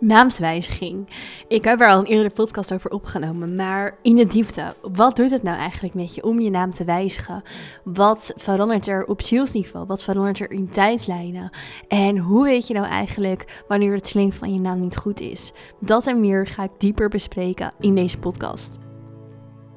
naamswijziging. 0.00 1.08
Ik 1.48 1.64
heb 1.64 1.80
er 1.80 1.88
al 1.88 1.98
een 1.98 2.06
eerdere 2.06 2.30
podcast 2.30 2.72
over 2.72 2.90
opgenomen, 2.90 3.54
maar 3.54 3.98
in 4.02 4.16
de 4.16 4.26
diepte. 4.26 4.74
Wat 4.92 5.16
doet 5.16 5.30
het 5.30 5.42
nou 5.42 5.58
eigenlijk 5.58 5.94
met 5.94 6.14
je 6.14 6.22
om 6.22 6.40
je 6.40 6.50
naam 6.50 6.70
te 6.70 6.84
wijzigen? 6.84 7.42
Wat 7.84 8.32
verandert 8.36 8.86
er 8.86 9.04
op 9.04 9.22
zielsniveau? 9.22 9.86
Wat 9.86 10.02
verandert 10.02 10.40
er 10.40 10.50
in 10.50 10.68
tijdlijnen? 10.68 11.50
En 11.88 12.18
hoe 12.18 12.44
weet 12.44 12.66
je 12.66 12.74
nou 12.74 12.86
eigenlijk 12.86 13.64
wanneer 13.68 13.92
het 13.92 14.06
sling 14.06 14.34
van 14.34 14.52
je 14.52 14.60
naam 14.60 14.80
niet 14.80 14.96
goed 14.96 15.20
is? 15.20 15.52
Dat 15.80 16.06
en 16.06 16.20
meer 16.20 16.46
ga 16.46 16.62
ik 16.62 16.70
dieper 16.78 17.08
bespreken 17.08 17.72
in 17.80 17.94
deze 17.94 18.18
podcast. 18.18 18.85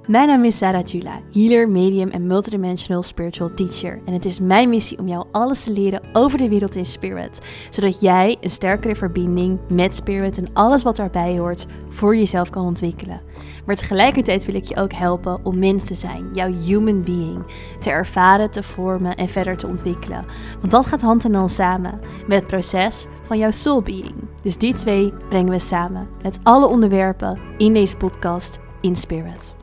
Mijn 0.10 0.28
naam 0.28 0.44
is 0.44 0.58
Sarah 0.58 0.86
Jula, 0.86 1.20
healer, 1.32 1.70
medium 1.70 2.10
en 2.10 2.28
multidimensional 2.28 3.04
spiritual 3.04 3.54
teacher. 3.54 4.00
En 4.06 4.14
het 4.14 4.26
is 4.26 4.40
mijn 4.40 4.70
missie 4.70 5.00
om 5.00 5.08
jou 5.08 5.26
alles 5.32 5.64
te 5.64 5.72
leren 5.72 6.02
over 6.14 6.38
de 6.38 6.50
wereld 6.50 6.76
in 6.76 6.86
spirit. 6.86 7.42
Zodat 7.70 8.00
jij 8.00 8.38
een 8.42 8.50
sterkere 8.50 8.96
verbinding 8.96 9.60
met 9.68 9.96
spirit 9.96 10.38
en 10.38 10.54
alles 10.54 10.84
wat 10.84 10.96
daarbij 10.96 11.38
hoort 11.38 11.66
voor 11.90 12.16
jezelf 12.16 12.50
kan 12.50 12.66
ontwikkelen. 12.66 13.22
Maar 13.66 13.76
tegelijkertijd 13.76 14.46
wil 14.46 14.56
ik 14.56 14.64
je 14.64 14.76
ook 14.76 14.94
helpen 14.94 15.46
om 15.46 15.60
mens 15.60 15.86
te 15.86 15.96
zijn, 15.96 16.30
jouw 16.34 16.52
human 16.52 17.04
being, 17.04 17.44
te 17.80 17.90
ervaren, 17.90 18.52
te 18.52 18.64
vormen 18.64 19.16
en 19.16 19.28
verder 19.28 19.58
te 19.58 19.68
ontwikkelen. 19.68 20.26
Want 20.60 20.72
dat 20.72 20.86
gaat 20.86 21.02
hand 21.02 21.24
in 21.24 21.34
hand 21.34 21.52
samen 21.52 22.00
met 22.28 22.40
het 22.40 22.48
proces 22.48 23.06
van 23.24 23.38
jouw 23.38 23.52
soul 23.52 23.82
being. 23.82 24.16
Dus 24.42 24.58
die 24.58 24.74
twee 24.74 25.14
brengen 25.30 25.52
we 25.52 25.60
samen 25.60 26.08
met 26.22 26.40
alle 26.44 26.68
onderwerpen 26.68 27.40
in 27.58 27.74
deze 27.74 27.98
podcast 27.98 28.60
in 28.82 28.96
spirit. 28.96 29.59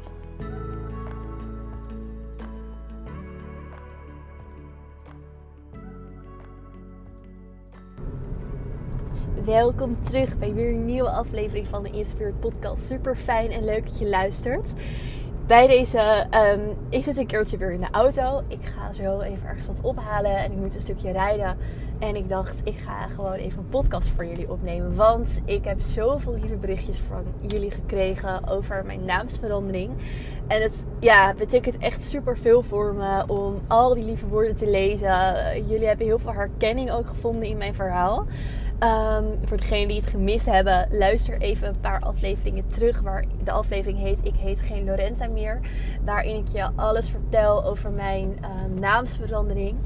Welkom 9.47 10.03
terug 10.03 10.39
bij 10.39 10.55
weer 10.55 10.71
een 10.71 10.85
nieuwe 10.85 11.11
aflevering 11.11 11.67
van 11.67 11.83
de 11.83 11.91
Inspired 11.91 12.41
Podcast. 12.41 12.87
Super 12.87 13.17
fijn 13.17 13.51
en 13.51 13.65
leuk 13.65 13.85
dat 13.85 13.99
je 13.99 14.09
luistert. 14.09 14.75
Bij 15.47 15.67
deze, 15.67 16.27
um, 16.55 16.77
ik 16.89 17.05
zit 17.05 17.17
een 17.17 17.27
keertje 17.27 17.57
weer 17.57 17.73
in 17.73 17.81
de 17.81 17.91
auto. 17.91 18.43
Ik 18.49 18.59
ga 18.63 18.93
zo 18.93 19.21
even 19.21 19.49
ergens 19.49 19.67
wat 19.67 19.81
ophalen 19.83 20.37
en 20.37 20.53
ik 20.53 20.59
moet 20.59 20.75
een 20.75 20.81
stukje 20.81 21.13
rijden. 21.13 21.57
En 21.99 22.17
ik 22.17 22.29
dacht, 22.29 22.61
ik 22.65 22.79
ga 22.79 23.09
gewoon 23.09 23.33
even 23.33 23.59
een 23.59 23.69
podcast 23.69 24.09
voor 24.09 24.27
jullie 24.27 24.51
opnemen. 24.51 24.95
Want 24.95 25.43
ik 25.45 25.65
heb 25.65 25.81
zoveel 25.81 26.35
lieve 26.35 26.57
berichtjes 26.57 26.99
van 26.99 27.25
jullie 27.47 27.71
gekregen 27.71 28.49
over 28.49 28.87
mijn 28.87 29.05
naamsverandering. 29.05 29.91
En 30.47 30.63
het 30.63 30.87
ja, 31.01 31.35
betekent 31.35 31.79
echt 31.79 32.03
super 32.03 32.39
veel 32.39 32.63
voor 32.63 32.95
me 32.95 33.25
om 33.27 33.61
al 33.69 33.95
die 33.95 34.05
lieve 34.05 34.27
woorden 34.27 34.57
te 34.57 34.71
lezen. 34.71 35.17
Jullie 35.67 35.87
hebben 35.87 36.07
heel 36.07 36.19
veel 36.19 36.33
herkenning 36.33 36.91
ook 36.91 37.07
gevonden 37.07 37.49
in 37.49 37.57
mijn 37.57 37.75
verhaal. 37.75 38.27
Um, 38.83 39.39
voor 39.45 39.57
degenen 39.57 39.89
die 39.89 40.01
het 40.01 40.07
gemist 40.07 40.47
hebben, 40.47 40.89
luister 40.91 41.41
even 41.41 41.69
een 41.69 41.81
paar 41.81 42.01
afleveringen 42.01 42.67
terug. 42.69 43.01
Waar 43.01 43.25
de 43.45 43.51
aflevering 43.51 43.99
heet 43.99 44.25
Ik 44.25 44.35
heet 44.37 44.61
geen 44.61 44.85
Lorenza 44.85 45.29
meer. 45.29 45.61
Waarin 46.05 46.37
ik 46.37 46.49
je 46.49 46.69
alles 46.75 47.11
vertel 47.11 47.65
over 47.65 47.91
mijn 47.91 48.39
uh, 48.41 48.81
naamsverandering. 48.81 49.77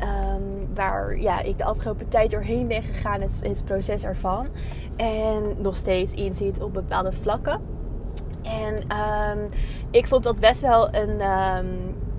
Um, 0.00 0.74
waar 0.74 1.18
ja, 1.18 1.40
ik 1.40 1.58
de 1.58 1.64
afgelopen 1.64 2.08
tijd 2.08 2.30
doorheen 2.30 2.66
ben 2.66 2.82
gegaan, 2.82 3.20
het, 3.20 3.40
het 3.42 3.64
proces 3.64 4.04
ervan. 4.04 4.48
En 4.96 5.54
nog 5.58 5.76
steeds 5.76 6.14
inziet 6.14 6.60
op 6.60 6.72
bepaalde 6.72 7.12
vlakken. 7.12 7.60
En 8.42 8.76
ik 9.90 10.06
vond 10.06 10.24
dat 10.24 10.38
best 10.38 10.60
wel 10.60 10.94
een, 10.94 11.20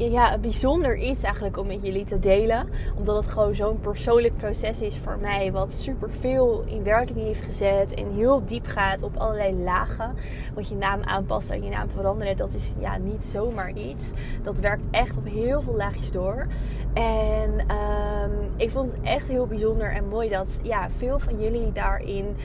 ja, 0.08 0.38
bijzonder 0.38 0.97
iets 0.97 1.23
eigenlijk 1.23 1.58
om 1.58 1.67
met 1.67 1.81
jullie 1.81 2.05
te 2.05 2.19
delen. 2.19 2.69
Omdat 2.97 3.16
het 3.16 3.28
gewoon 3.28 3.55
zo'n 3.55 3.80
persoonlijk 3.80 4.38
proces 4.38 4.81
is 4.81 4.97
voor 4.97 5.17
mij. 5.22 5.52
Wat 5.52 5.73
super 5.73 6.09
veel 6.11 6.64
in 6.66 6.83
werking 6.83 7.17
heeft 7.17 7.42
gezet. 7.42 7.94
En 7.94 8.14
heel 8.14 8.45
diep 8.45 8.66
gaat 8.67 9.03
op 9.03 9.17
allerlei 9.17 9.55
lagen. 9.55 10.16
Want 10.53 10.70
je 10.70 10.75
naam 10.75 11.03
aanpassen 11.03 11.55
en 11.55 11.64
je 11.64 11.70
naam 11.70 11.89
veranderen, 11.89 12.38
dat 12.38 12.53
is 12.53 12.73
ja, 12.80 12.98
niet 12.98 13.23
zomaar 13.23 13.71
iets. 13.71 14.11
Dat 14.42 14.59
werkt 14.59 14.86
echt 14.92 15.17
op 15.17 15.26
heel 15.26 15.61
veel 15.61 15.76
laagjes 15.76 16.11
door. 16.11 16.48
En 16.93 17.54
um, 17.59 18.52
ik 18.58 18.71
vond 18.71 18.92
het 18.92 19.02
echt 19.02 19.27
heel 19.27 19.48
bijzonder 19.48 19.92
en 19.92 20.08
mooi 20.08 20.30
dat 20.30 20.59
ja, 20.64 20.89
veel 20.89 21.20
van 21.20 21.42
jullie 21.42 21.71
daarin 21.71 22.36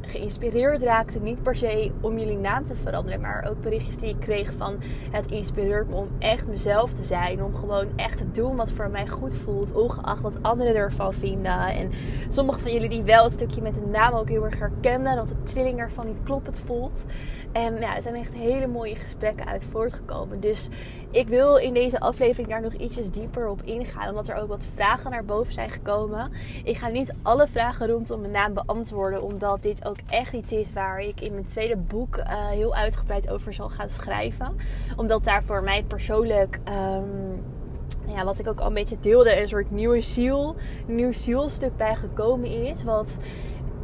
geïnspireerd 0.00 0.82
raakten. 0.82 1.22
Niet 1.22 1.42
per 1.42 1.56
se 1.56 1.92
om 2.00 2.18
jullie 2.18 2.38
naam 2.38 2.64
te 2.64 2.74
veranderen, 2.74 3.20
maar 3.20 3.46
ook 3.50 3.62
berichtjes 3.62 3.98
die 3.98 4.08
ik 4.08 4.20
kreeg 4.20 4.52
van 4.52 4.76
het 5.10 5.26
inspireert 5.26 5.88
me 5.88 5.94
om 5.94 6.08
echt 6.18 6.48
mezelf 6.48 6.92
te 6.92 7.02
zijn. 7.02 7.42
Om 7.42 7.54
gewoon 7.54 7.86
echt 7.96 8.18
te 8.18 8.30
doen 8.30 8.56
wat 8.56 8.70
voor 8.70 8.90
mij 8.90 9.08
goed 9.08 9.36
voelt, 9.36 9.72
ongeacht 9.72 10.20
wat 10.20 10.42
anderen 10.42 10.76
ervan 10.76 11.12
vinden. 11.12 11.58
En 11.58 11.90
sommige 12.28 12.60
van 12.60 12.72
jullie 12.72 12.88
die 12.88 13.02
wel 13.02 13.24
het 13.24 13.32
stukje 13.32 13.62
met 13.62 13.74
de 13.74 13.86
naam 13.86 14.14
ook 14.14 14.28
heel 14.28 14.44
erg 14.44 14.58
herkennen, 14.58 15.16
dat 15.16 15.28
de 15.28 15.42
trilling 15.42 15.78
ervan 15.78 16.06
niet 16.06 16.22
kloppend 16.24 16.60
voelt. 16.60 17.06
En 17.52 17.76
ja, 17.80 17.96
er 17.96 18.02
zijn 18.02 18.14
echt 18.14 18.34
hele 18.34 18.66
mooie 18.66 18.96
gesprekken 18.96 19.46
uit 19.46 19.64
voortgekomen. 19.64 20.40
Dus 20.40 20.68
ik 21.10 21.28
wil 21.28 21.56
in 21.56 21.74
deze 21.74 22.00
aflevering 22.00 22.48
daar 22.48 22.62
nog 22.62 22.72
ietsjes 22.72 23.10
dieper 23.10 23.48
op 23.48 23.62
ingaan, 23.62 24.08
omdat 24.08 24.28
er 24.28 24.36
ook 24.36 24.48
wat 24.48 24.66
vragen 24.74 25.10
naar 25.10 25.24
boven 25.24 25.52
zijn 25.52 25.70
gekomen. 25.70 26.30
Ik 26.64 26.76
ga 26.76 26.88
niet 26.88 27.14
alle 27.22 27.46
vragen 27.46 27.86
rondom 27.86 28.20
mijn 28.20 28.32
naam 28.32 28.54
beantwoorden, 28.54 29.22
omdat 29.22 29.43
dit 29.62 29.86
ook 29.86 29.96
echt 30.08 30.32
iets 30.32 30.52
is 30.52 30.72
waar 30.72 31.00
ik 31.00 31.20
in 31.20 31.32
mijn 31.32 31.46
tweede 31.46 31.76
boek 31.76 32.16
uh, 32.16 32.24
heel 32.48 32.74
uitgebreid 32.74 33.30
over 33.30 33.54
zal 33.54 33.68
gaan 33.68 33.88
schrijven. 33.88 34.56
Omdat 34.96 35.24
daar 35.24 35.42
voor 35.44 35.62
mij 35.62 35.82
persoonlijk. 35.82 36.60
Um, 36.68 37.42
ja, 38.06 38.24
wat 38.24 38.38
ik 38.38 38.48
ook 38.48 38.60
al 38.60 38.66
een 38.66 38.74
beetje 38.74 38.98
deelde, 39.00 39.40
een 39.40 39.48
soort 39.48 39.70
nieuwe 39.70 40.00
ziel, 40.00 40.54
nieuw 40.86 41.12
zielstuk 41.12 41.76
bij 41.76 41.96
gekomen 41.96 42.50
is. 42.50 42.84
Wat 42.84 43.18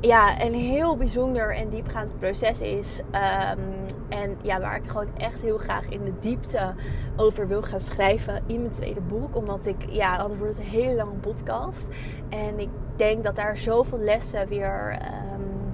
ja, 0.01 0.43
een 0.43 0.55
heel 0.55 0.97
bijzonder 0.97 1.55
en 1.55 1.69
diepgaand 1.69 2.19
proces 2.19 2.61
is. 2.61 3.01
Um, 3.01 3.65
en 4.09 4.37
ja, 4.43 4.61
waar 4.61 4.77
ik 4.77 4.91
gewoon 4.91 5.17
echt 5.17 5.43
heel 5.43 5.59
graag 5.59 5.89
in 5.89 6.05
de 6.05 6.13
diepte 6.21 6.75
over 7.17 7.49
wil 7.49 7.63
gaan 7.63 7.81
schrijven 7.81 8.43
in 8.47 8.61
mijn 8.61 8.73
tweede 8.73 9.01
boek. 9.01 9.37
Omdat 9.37 9.67
ik, 9.67 9.91
ja, 9.91 10.17
anders 10.17 10.41
wordt 10.41 10.57
het 10.57 10.67
een 10.67 10.73
hele 10.73 10.95
lange 10.95 11.19
podcast. 11.21 11.89
En 12.29 12.59
ik 12.59 12.69
denk 13.01 13.25
dat 13.25 13.37
daar 13.37 13.59
zoveel 13.59 13.99
lessen 13.99 14.49
weer. 14.49 14.99
Um, 15.33 15.69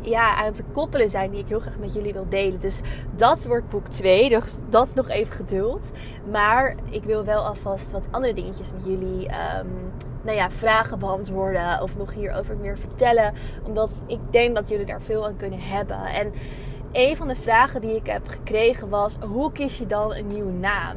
ja, 0.00 0.34
aan 0.34 0.52
te 0.52 0.64
koppelen 0.72 1.10
zijn 1.10 1.30
die 1.30 1.40
ik 1.40 1.48
heel 1.48 1.60
graag 1.60 1.78
met 1.78 1.94
jullie 1.94 2.12
wil 2.12 2.26
delen. 2.28 2.60
Dus 2.60 2.80
dat 3.16 3.44
wordt 3.46 3.68
boek 3.68 3.88
2. 3.88 4.28
Dus 4.28 4.56
dat 4.68 4.94
nog 4.94 5.08
even 5.08 5.34
geduld. 5.34 5.92
Maar 6.30 6.74
ik 6.90 7.04
wil 7.04 7.24
wel 7.24 7.42
alvast 7.42 7.92
wat 7.92 8.08
andere 8.10 8.34
dingetjes 8.34 8.72
met 8.72 8.84
jullie 8.84 9.26
um, 9.58 9.92
nou 10.22 10.36
ja, 10.36 10.50
vragen 10.50 10.98
beantwoorden. 10.98 11.82
Of 11.82 11.96
nog 11.96 12.14
hierover 12.14 12.56
meer 12.56 12.78
vertellen. 12.78 13.32
Omdat 13.62 14.02
ik 14.06 14.18
denk 14.30 14.54
dat 14.54 14.68
jullie 14.68 14.86
daar 14.86 15.02
veel 15.02 15.26
aan 15.26 15.36
kunnen 15.36 15.60
hebben. 15.60 16.04
En 16.04 16.32
een 16.94 17.16
van 17.16 17.28
de 17.28 17.34
vragen 17.34 17.80
die 17.80 17.96
ik 17.96 18.06
heb 18.06 18.28
gekregen 18.28 18.88
was: 18.88 19.16
hoe 19.28 19.52
kies 19.52 19.78
je 19.78 19.86
dan 19.86 20.14
een 20.14 20.26
nieuwe 20.26 20.52
naam? 20.52 20.96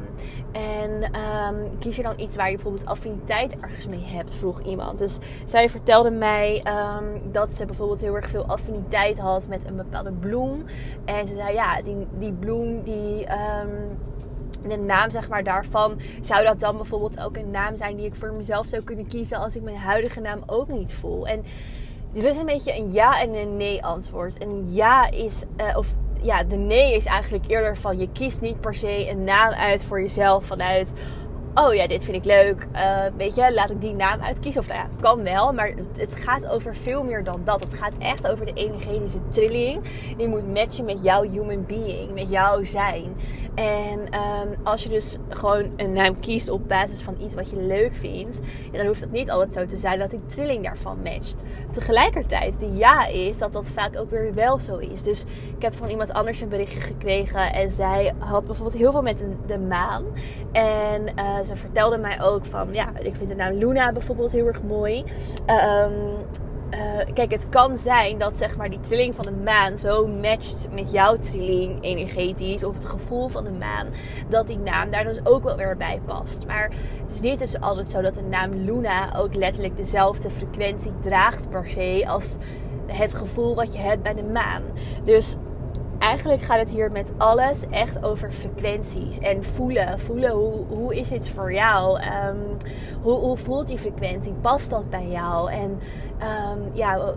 En 0.52 1.02
um, 1.02 1.78
kies 1.78 1.96
je 1.96 2.02
dan 2.02 2.20
iets 2.20 2.36
waar 2.36 2.48
je 2.48 2.54
bijvoorbeeld 2.54 2.86
affiniteit 2.86 3.60
ergens 3.60 3.86
mee 3.86 4.04
hebt? 4.04 4.34
Vroeg 4.34 4.60
iemand. 4.62 4.98
Dus 4.98 5.18
zij 5.44 5.70
vertelde 5.70 6.10
mij 6.10 6.64
um, 6.66 7.32
dat 7.32 7.54
ze 7.54 7.64
bijvoorbeeld 7.64 8.00
heel 8.00 8.16
erg 8.16 8.28
veel 8.28 8.44
affiniteit 8.44 9.18
had 9.18 9.48
met 9.48 9.64
een 9.64 9.76
bepaalde 9.76 10.12
bloem. 10.12 10.64
En 11.04 11.26
ze 11.26 11.34
zei: 11.34 11.52
ja, 11.52 11.82
die, 11.82 12.06
die 12.18 12.32
bloem 12.32 12.82
die. 12.82 13.26
Um, 13.30 13.98
de 14.68 14.78
naam 14.78 15.10
zeg 15.10 15.28
maar 15.28 15.44
daarvan, 15.44 16.00
zou 16.20 16.44
dat 16.44 16.60
dan 16.60 16.76
bijvoorbeeld 16.76 17.20
ook 17.20 17.36
een 17.36 17.50
naam 17.50 17.76
zijn 17.76 17.96
die 17.96 18.06
ik 18.06 18.14
voor 18.14 18.32
mezelf 18.32 18.66
zou 18.66 18.82
kunnen 18.82 19.06
kiezen 19.06 19.38
als 19.38 19.56
ik 19.56 19.62
mijn 19.62 19.76
huidige 19.76 20.20
naam 20.20 20.42
ook 20.46 20.68
niet 20.68 20.94
voel? 20.94 21.26
En 21.26 21.44
dit 22.12 22.24
is 22.24 22.36
een 22.36 22.46
beetje 22.46 22.76
een 22.76 22.92
ja 22.92 23.20
en 23.20 23.34
een 23.34 23.56
nee 23.56 23.84
antwoord. 23.84 24.38
En 24.38 24.72
ja 24.72 25.10
is, 25.10 25.42
uh, 25.56 25.76
of 25.76 25.94
ja, 26.22 26.42
de 26.42 26.56
nee 26.56 26.94
is 26.94 27.04
eigenlijk 27.04 27.44
eerder 27.46 27.76
van 27.76 27.98
je 27.98 28.08
kiest 28.12 28.40
niet 28.40 28.60
per 28.60 28.74
se 28.74 29.10
een 29.10 29.24
naam 29.24 29.52
uit 29.52 29.84
voor 29.84 30.00
jezelf 30.00 30.44
vanuit 30.44 30.94
oh 31.64 31.74
ja, 31.74 31.86
dit 31.86 32.04
vind 32.04 32.16
ik 32.16 32.24
leuk. 32.24 32.66
Uh, 32.74 33.04
weet 33.16 33.34
je, 33.34 33.54
laat 33.54 33.70
ik 33.70 33.80
die 33.80 33.94
naam 33.94 34.20
uitkiezen. 34.20 34.60
Of 34.60 34.68
nou 34.68 34.80
ja, 34.80 34.88
kan 35.00 35.22
wel, 35.22 35.52
maar 35.52 35.72
het 35.96 36.16
gaat 36.16 36.46
over 36.46 36.76
veel 36.76 37.04
meer 37.04 37.24
dan 37.24 37.40
dat. 37.44 37.60
Het 37.60 37.74
gaat 37.74 37.92
echt 37.98 38.30
over 38.30 38.46
de 38.46 38.52
energetische 38.52 39.28
trilling. 39.28 39.82
Die 40.16 40.28
moet 40.28 40.54
matchen 40.54 40.84
met 40.84 41.02
jouw 41.02 41.22
human 41.22 41.66
being, 41.66 42.14
met 42.14 42.30
jouw 42.30 42.64
zijn. 42.64 43.16
En 43.58 44.00
um, 44.00 44.56
als 44.62 44.82
je 44.82 44.88
dus 44.88 45.16
gewoon 45.28 45.72
een 45.76 45.92
naam 45.92 46.20
kiest 46.20 46.50
op 46.50 46.68
basis 46.68 47.00
van 47.00 47.16
iets 47.20 47.34
wat 47.34 47.50
je 47.50 47.56
leuk 47.56 47.94
vindt, 47.94 48.40
dan 48.72 48.86
hoeft 48.86 49.00
het 49.00 49.12
niet 49.12 49.30
altijd 49.30 49.52
zo 49.52 49.64
te 49.64 49.76
zijn 49.76 49.98
dat 49.98 50.10
die 50.10 50.26
trilling 50.26 50.64
daarvan 50.64 50.98
matcht. 51.02 51.36
Tegelijkertijd, 51.72 52.60
de 52.60 52.72
ja 52.74 53.06
is 53.06 53.38
dat 53.38 53.52
dat 53.52 53.66
vaak 53.66 53.98
ook 53.98 54.10
weer 54.10 54.34
wel 54.34 54.60
zo 54.60 54.76
is. 54.76 55.02
Dus 55.02 55.24
ik 55.56 55.62
heb 55.62 55.74
van 55.74 55.88
iemand 55.88 56.12
anders 56.12 56.40
een 56.40 56.48
berichtje 56.48 56.80
gekregen 56.80 57.52
en 57.52 57.70
zij 57.70 58.14
had 58.18 58.46
bijvoorbeeld 58.46 58.78
heel 58.78 58.92
veel 58.92 59.02
met 59.02 59.26
de, 59.46 59.58
maan. 59.58 60.04
En 60.52 61.02
uh, 61.02 61.38
ze 61.46 61.56
vertelde 61.56 61.98
mij 61.98 62.22
ook 62.22 62.44
van, 62.44 62.68
ja, 62.72 62.88
ik 63.02 63.14
vind 63.16 63.28
de 63.28 63.34
naam 63.34 63.52
Luna 63.52 63.92
bijvoorbeeld 63.92 64.32
heel 64.32 64.46
erg 64.46 64.62
mooi. 64.62 65.04
Um, 65.46 65.92
uh, 66.70 67.14
kijk, 67.14 67.30
het 67.30 67.48
kan 67.48 67.78
zijn 67.78 68.18
dat 68.18 68.36
zeg 68.36 68.56
maar 68.56 68.70
die 68.70 68.80
trilling 68.80 69.14
van 69.14 69.24
de 69.24 69.32
maan 69.44 69.76
zo 69.76 70.06
matcht 70.06 70.68
met 70.72 70.92
jouw 70.92 71.16
trilling 71.16 71.82
energetisch 71.82 72.64
of 72.64 72.74
het 72.74 72.84
gevoel 72.84 73.28
van 73.28 73.44
de 73.44 73.52
maan, 73.52 73.86
dat 74.28 74.46
die 74.46 74.58
naam 74.58 74.90
daar 74.90 75.04
dus 75.04 75.20
ook 75.24 75.42
wel 75.42 75.56
weer 75.56 75.76
bij 75.76 76.00
past. 76.04 76.46
Maar 76.46 76.70
het 77.04 77.14
is 77.14 77.20
niet 77.20 77.38
dus 77.38 77.60
altijd 77.60 77.90
zo 77.90 78.02
dat 78.02 78.14
de 78.14 78.22
naam 78.22 78.52
Luna 78.54 79.16
ook 79.16 79.34
letterlijk 79.34 79.76
dezelfde 79.76 80.30
frequentie 80.30 80.92
draagt 81.00 81.50
per 81.50 81.68
se 81.68 82.04
als 82.06 82.36
het 82.86 83.14
gevoel 83.14 83.54
wat 83.54 83.72
je 83.72 83.78
hebt 83.78 84.02
bij 84.02 84.14
de 84.14 84.22
maan. 84.22 84.62
Dus 85.04 85.36
eigenlijk 85.98 86.42
gaat 86.42 86.58
het 86.58 86.70
hier 86.70 86.92
met 86.92 87.12
alles 87.16 87.64
echt 87.70 88.04
over 88.04 88.30
frequenties 88.30 89.18
en 89.18 89.44
voelen. 89.44 89.98
Voelen 89.98 90.30
hoe, 90.30 90.64
hoe 90.68 90.96
is 90.96 91.10
het 91.10 91.28
voor 91.28 91.52
jou? 91.52 92.00
Um, 92.00 92.56
hoe, 93.02 93.18
hoe 93.18 93.36
voelt 93.36 93.66
die 93.66 93.78
frequentie? 93.78 94.32
Past 94.32 94.70
dat 94.70 94.90
bij 94.90 95.08
jou? 95.08 95.52
En 95.52 95.78
um, 96.50 96.70
ja, 96.72 97.14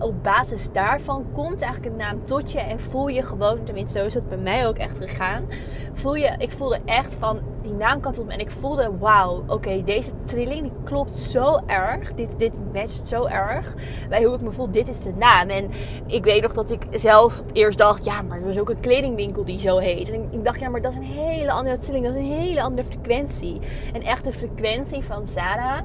op 0.00 0.22
basis 0.22 0.72
daarvan 0.72 1.24
komt 1.32 1.62
eigenlijk 1.62 1.92
een 1.92 1.98
naam 1.98 2.24
tot 2.24 2.52
je 2.52 2.60
en 2.60 2.80
voel 2.80 3.08
je 3.08 3.22
gewoon, 3.22 3.64
tenminste 3.64 3.98
zo 3.98 4.04
is 4.04 4.14
het 4.14 4.28
bij 4.28 4.38
mij 4.38 4.66
ook 4.66 4.76
echt 4.76 4.98
gegaan. 4.98 5.44
Voel 5.92 6.14
je, 6.14 6.34
ik 6.38 6.50
voelde 6.50 6.78
echt 6.84 7.14
van 7.14 7.40
die 7.62 7.72
naam 7.72 8.00
kan 8.00 8.12
tot 8.12 8.26
me 8.26 8.32
en 8.32 8.38
ik 8.38 8.50
voelde 8.50 8.90
wauw, 8.98 9.44
oké, 9.46 9.84
deze 9.84 10.10
trilling 10.24 10.70
klopt 10.84 11.16
zo 11.16 11.58
erg. 11.66 12.14
Dit, 12.14 12.38
dit 12.38 12.58
matcht 12.72 13.08
zo 13.08 13.24
erg 13.24 13.74
bij 14.08 14.24
hoe 14.24 14.34
ik 14.34 14.40
me 14.40 14.52
voel. 14.52 14.70
Dit 14.70 14.88
is 14.88 15.02
de 15.02 15.12
naam. 15.18 15.48
En 15.48 15.70
ik 16.06 16.24
weet 16.24 16.42
nog 16.42 16.52
dat 16.52 16.70
ik 16.70 16.82
zelf 16.90 17.42
eerst 17.52 17.78
dacht, 17.78 18.04
ja, 18.04 18.22
maar 18.22 18.42
er 18.42 18.48
is 18.48 18.58
ook 18.58 18.70
een 18.70 18.80
kledingwinkel 18.80 19.44
die 19.44 19.60
zo 19.60 19.78
heet. 19.78 20.12
En 20.12 20.28
ik 20.30 20.44
dacht, 20.44 20.60
ja, 20.60 20.68
maar 20.68 20.82
dat 20.82 20.92
is 20.92 20.98
een 20.98 21.04
hele 21.04 21.50
andere 21.50 21.78
trilling, 21.78 22.04
dat 22.04 22.14
is 22.14 22.20
een 22.20 22.32
hele 22.32 22.62
andere 22.62 22.88
frequentie. 22.88 23.58
En 23.92 24.02
echt 24.02 24.24
de 24.24 24.32
frequentie 24.32 25.04
van 25.04 25.26
Sarah, 25.26 25.80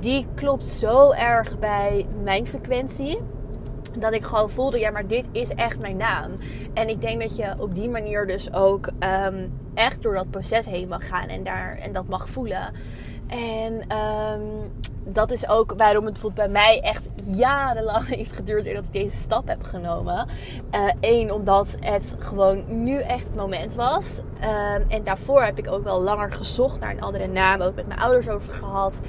die 0.00 0.26
klopt 0.34 0.66
zo 0.66 1.12
erg 1.12 1.58
bij 1.58 2.06
mijn 2.22 2.46
frequentie 2.46 3.18
dat 3.98 4.12
ik 4.12 4.24
gewoon 4.24 4.50
voelde, 4.50 4.78
ja, 4.78 4.90
maar 4.90 5.06
dit 5.06 5.28
is 5.32 5.54
echt 5.54 5.78
mijn 5.78 5.96
naam. 5.96 6.30
En 6.74 6.88
ik 6.88 7.00
denk 7.00 7.20
dat 7.20 7.36
je 7.36 7.54
op 7.58 7.74
die 7.74 7.90
manier 7.90 8.26
dus 8.26 8.52
ook 8.52 8.88
ehm, 8.98 9.46
echt 9.74 10.02
door 10.02 10.14
dat 10.14 10.30
proces 10.30 10.66
heen 10.66 10.88
mag 10.88 11.08
gaan 11.08 11.28
en, 11.28 11.44
daar, 11.44 11.70
en 11.70 11.92
dat 11.92 12.08
mag 12.08 12.28
voelen. 12.28 12.72
En 13.26 13.96
um, 13.96 14.70
dat 15.04 15.30
is 15.30 15.48
ook 15.48 15.74
waarom 15.76 16.04
het 16.04 16.12
bijvoorbeeld 16.12 16.52
bij 16.52 16.62
mij 16.62 16.80
echt 16.80 17.08
jarenlang 17.24 18.06
heeft 18.16 18.32
geduurd 18.32 18.64
dat 18.64 18.84
ik 18.84 18.92
deze 18.92 19.16
stap 19.16 19.48
heb 19.48 19.62
genomen. 19.62 20.26
Eén, 21.00 21.26
uh, 21.26 21.34
omdat 21.34 21.76
het 21.80 22.16
gewoon 22.18 22.84
nu 22.84 23.00
echt 23.00 23.26
het 23.26 23.34
moment 23.34 23.74
was. 23.74 24.22
Um, 24.74 24.84
en 24.88 25.04
daarvoor 25.04 25.42
heb 25.42 25.58
ik 25.58 25.72
ook 25.72 25.84
wel 25.84 26.02
langer 26.02 26.32
gezocht 26.32 26.80
naar 26.80 26.90
een 26.90 27.00
andere 27.00 27.26
naam, 27.26 27.60
ook 27.60 27.74
met 27.74 27.86
mijn 27.86 28.00
ouders 28.00 28.28
over 28.28 28.52
gehad. 28.52 29.02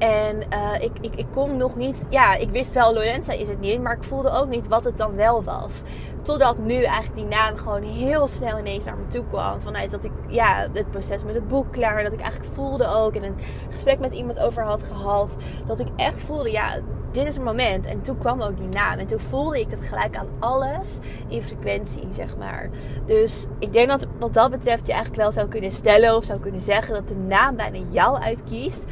En 0.00 0.36
uh, 0.52 0.74
ik, 0.80 0.92
ik, 1.00 1.14
ik 1.14 1.26
kon 1.32 1.56
nog 1.56 1.76
niet, 1.76 2.06
ja, 2.08 2.34
ik 2.34 2.50
wist 2.50 2.72
wel 2.72 2.94
Lorenza 2.94 3.32
is 3.32 3.48
het 3.48 3.60
niet, 3.60 3.82
maar 3.82 3.96
ik 3.96 4.04
voelde 4.04 4.30
ook 4.30 4.48
niet 4.48 4.68
wat 4.68 4.84
het 4.84 4.96
dan 4.96 5.14
wel 5.14 5.44
was. 5.44 5.82
Totdat 6.22 6.58
nu 6.58 6.82
eigenlijk 6.82 7.14
die 7.14 7.24
naam 7.38 7.56
gewoon 7.56 7.82
heel 7.82 8.28
snel 8.28 8.58
ineens 8.58 8.84
naar 8.84 8.96
me 8.96 9.06
toe 9.06 9.24
kwam. 9.28 9.60
Vanuit 9.60 9.90
dat 9.90 10.04
ik, 10.04 10.12
ja, 10.28 10.66
het 10.72 10.90
proces 10.90 11.24
met 11.24 11.34
het 11.34 11.48
boek 11.48 11.72
klaar, 11.72 12.02
dat 12.02 12.12
ik 12.12 12.20
eigenlijk 12.20 12.52
voelde 12.54 12.88
ook 12.88 13.14
en 13.14 13.22
een 13.22 13.36
gesprek 13.70 13.98
met 13.98 14.12
iemand 14.12 14.38
over 14.38 14.62
had 14.62 14.82
gehad. 14.82 15.36
Dat 15.66 15.78
ik 15.78 15.88
echt 15.96 16.22
voelde, 16.22 16.50
ja, 16.50 16.80
dit 17.12 17.26
is 17.26 17.36
een 17.36 17.42
moment. 17.42 17.86
En 17.86 18.02
toen 18.02 18.18
kwam 18.18 18.42
ook 18.42 18.56
die 18.56 18.68
naam. 18.68 18.98
En 18.98 19.06
toen 19.06 19.20
voelde 19.20 19.60
ik 19.60 19.70
het 19.70 19.80
gelijk 19.80 20.16
aan 20.16 20.28
alles 20.38 20.98
in 21.28 21.42
frequentie, 21.42 22.06
zeg 22.10 22.36
maar. 22.36 22.68
Dus 23.06 23.46
ik 23.58 23.72
denk 23.72 23.88
dat 23.88 24.06
wat 24.18 24.34
dat 24.34 24.50
betreft 24.50 24.86
je 24.86 24.92
eigenlijk 24.92 25.22
wel 25.22 25.32
zou 25.32 25.48
kunnen 25.48 25.72
stellen 25.72 26.16
of 26.16 26.24
zou 26.24 26.40
kunnen 26.40 26.60
zeggen 26.60 26.94
dat 26.94 27.08
de 27.08 27.16
naam 27.16 27.56
bijna 27.56 27.78
jou 27.90 28.20
uitkiest 28.20 28.84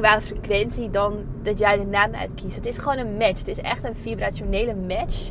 qua 0.00 0.20
frequentie 0.20 0.90
dan 0.90 1.24
dat 1.42 1.58
jij 1.58 1.78
de 1.78 1.86
naam 1.86 2.14
uitkiest. 2.14 2.56
Het 2.56 2.66
is 2.66 2.78
gewoon 2.78 2.98
een 2.98 3.16
match. 3.16 3.38
Het 3.38 3.48
is 3.48 3.60
echt 3.60 3.84
een 3.84 3.96
vibrationele 3.96 4.74
match. 4.74 5.30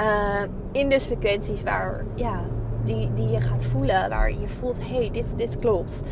Uh, 0.00 0.42
in 0.72 0.88
de 0.88 1.00
frequenties 1.00 1.62
waar, 1.62 2.04
ja, 2.14 2.40
die, 2.84 3.12
die 3.14 3.28
je 3.28 3.40
gaat 3.40 3.64
voelen. 3.64 4.08
Waar 4.08 4.30
je 4.30 4.48
voelt, 4.48 4.78
hé, 4.78 4.96
hey, 4.96 5.10
dit, 5.10 5.38
dit 5.38 5.58
klopt. 5.58 6.04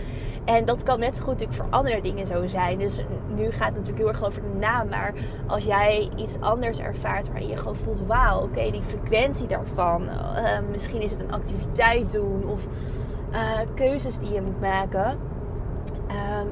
En 0.45 0.65
dat 0.65 0.83
kan 0.83 0.99
net 0.99 1.17
zo 1.17 1.23
goed 1.23 1.33
natuurlijk 1.33 1.59
voor 1.59 1.71
andere 1.71 2.01
dingen 2.01 2.27
zo 2.27 2.47
zijn. 2.47 2.79
Dus 2.79 3.05
nu 3.35 3.51
gaat 3.51 3.69
het 3.69 3.75
natuurlijk 3.75 3.99
heel 3.99 4.09
erg 4.09 4.25
over 4.25 4.43
de 4.43 4.59
naam. 4.59 4.89
Maar 4.89 5.13
als 5.47 5.65
jij 5.65 6.11
iets 6.17 6.41
anders 6.41 6.79
ervaart 6.79 7.29
waarin 7.29 7.49
je 7.49 7.57
gewoon 7.57 7.77
voelt... 7.77 8.07
Wauw, 8.07 8.43
oké, 8.43 8.71
die 8.71 8.83
frequentie 8.83 9.47
daarvan. 9.47 10.03
Uh, 10.03 10.59
misschien 10.71 11.03
is 11.03 11.11
het 11.11 11.21
een 11.21 11.33
activiteit 11.33 12.13
doen 12.13 12.45
of 12.49 12.61
uh, 13.33 13.39
keuzes 13.75 14.19
die 14.19 14.33
je 14.33 14.43
moet 14.43 14.61
maken 14.61 15.19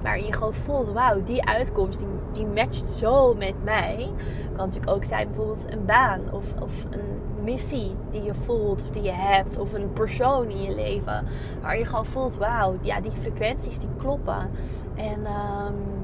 waarin 0.02 0.24
je 0.24 0.32
gewoon 0.32 0.54
voelt, 0.54 0.92
wauw, 0.92 1.22
die 1.22 1.46
uitkomst 1.46 1.98
die, 1.98 2.08
die 2.32 2.46
matcht 2.46 2.88
zo 2.88 3.34
met 3.34 3.64
mij. 3.64 4.10
Kan 4.56 4.66
natuurlijk 4.66 4.92
ook 4.92 5.04
zijn 5.04 5.26
bijvoorbeeld 5.26 5.72
een 5.72 5.84
baan 5.84 6.20
of, 6.32 6.54
of 6.62 6.84
een 6.90 7.44
missie 7.44 7.94
die 8.10 8.22
je 8.22 8.34
voelt 8.34 8.82
of 8.82 8.90
die 8.90 9.02
je 9.02 9.12
hebt. 9.12 9.58
Of 9.58 9.72
een 9.72 9.92
persoon 9.92 10.50
in 10.50 10.62
je 10.62 10.74
leven. 10.74 11.24
Waar 11.62 11.78
je 11.78 11.84
gewoon 11.84 12.06
voelt, 12.06 12.36
wauw, 12.36 12.78
ja, 12.80 13.00
die 13.00 13.10
frequenties 13.10 13.80
die 13.80 13.88
kloppen. 13.98 14.50
En 14.94 15.18
um, 15.26 16.03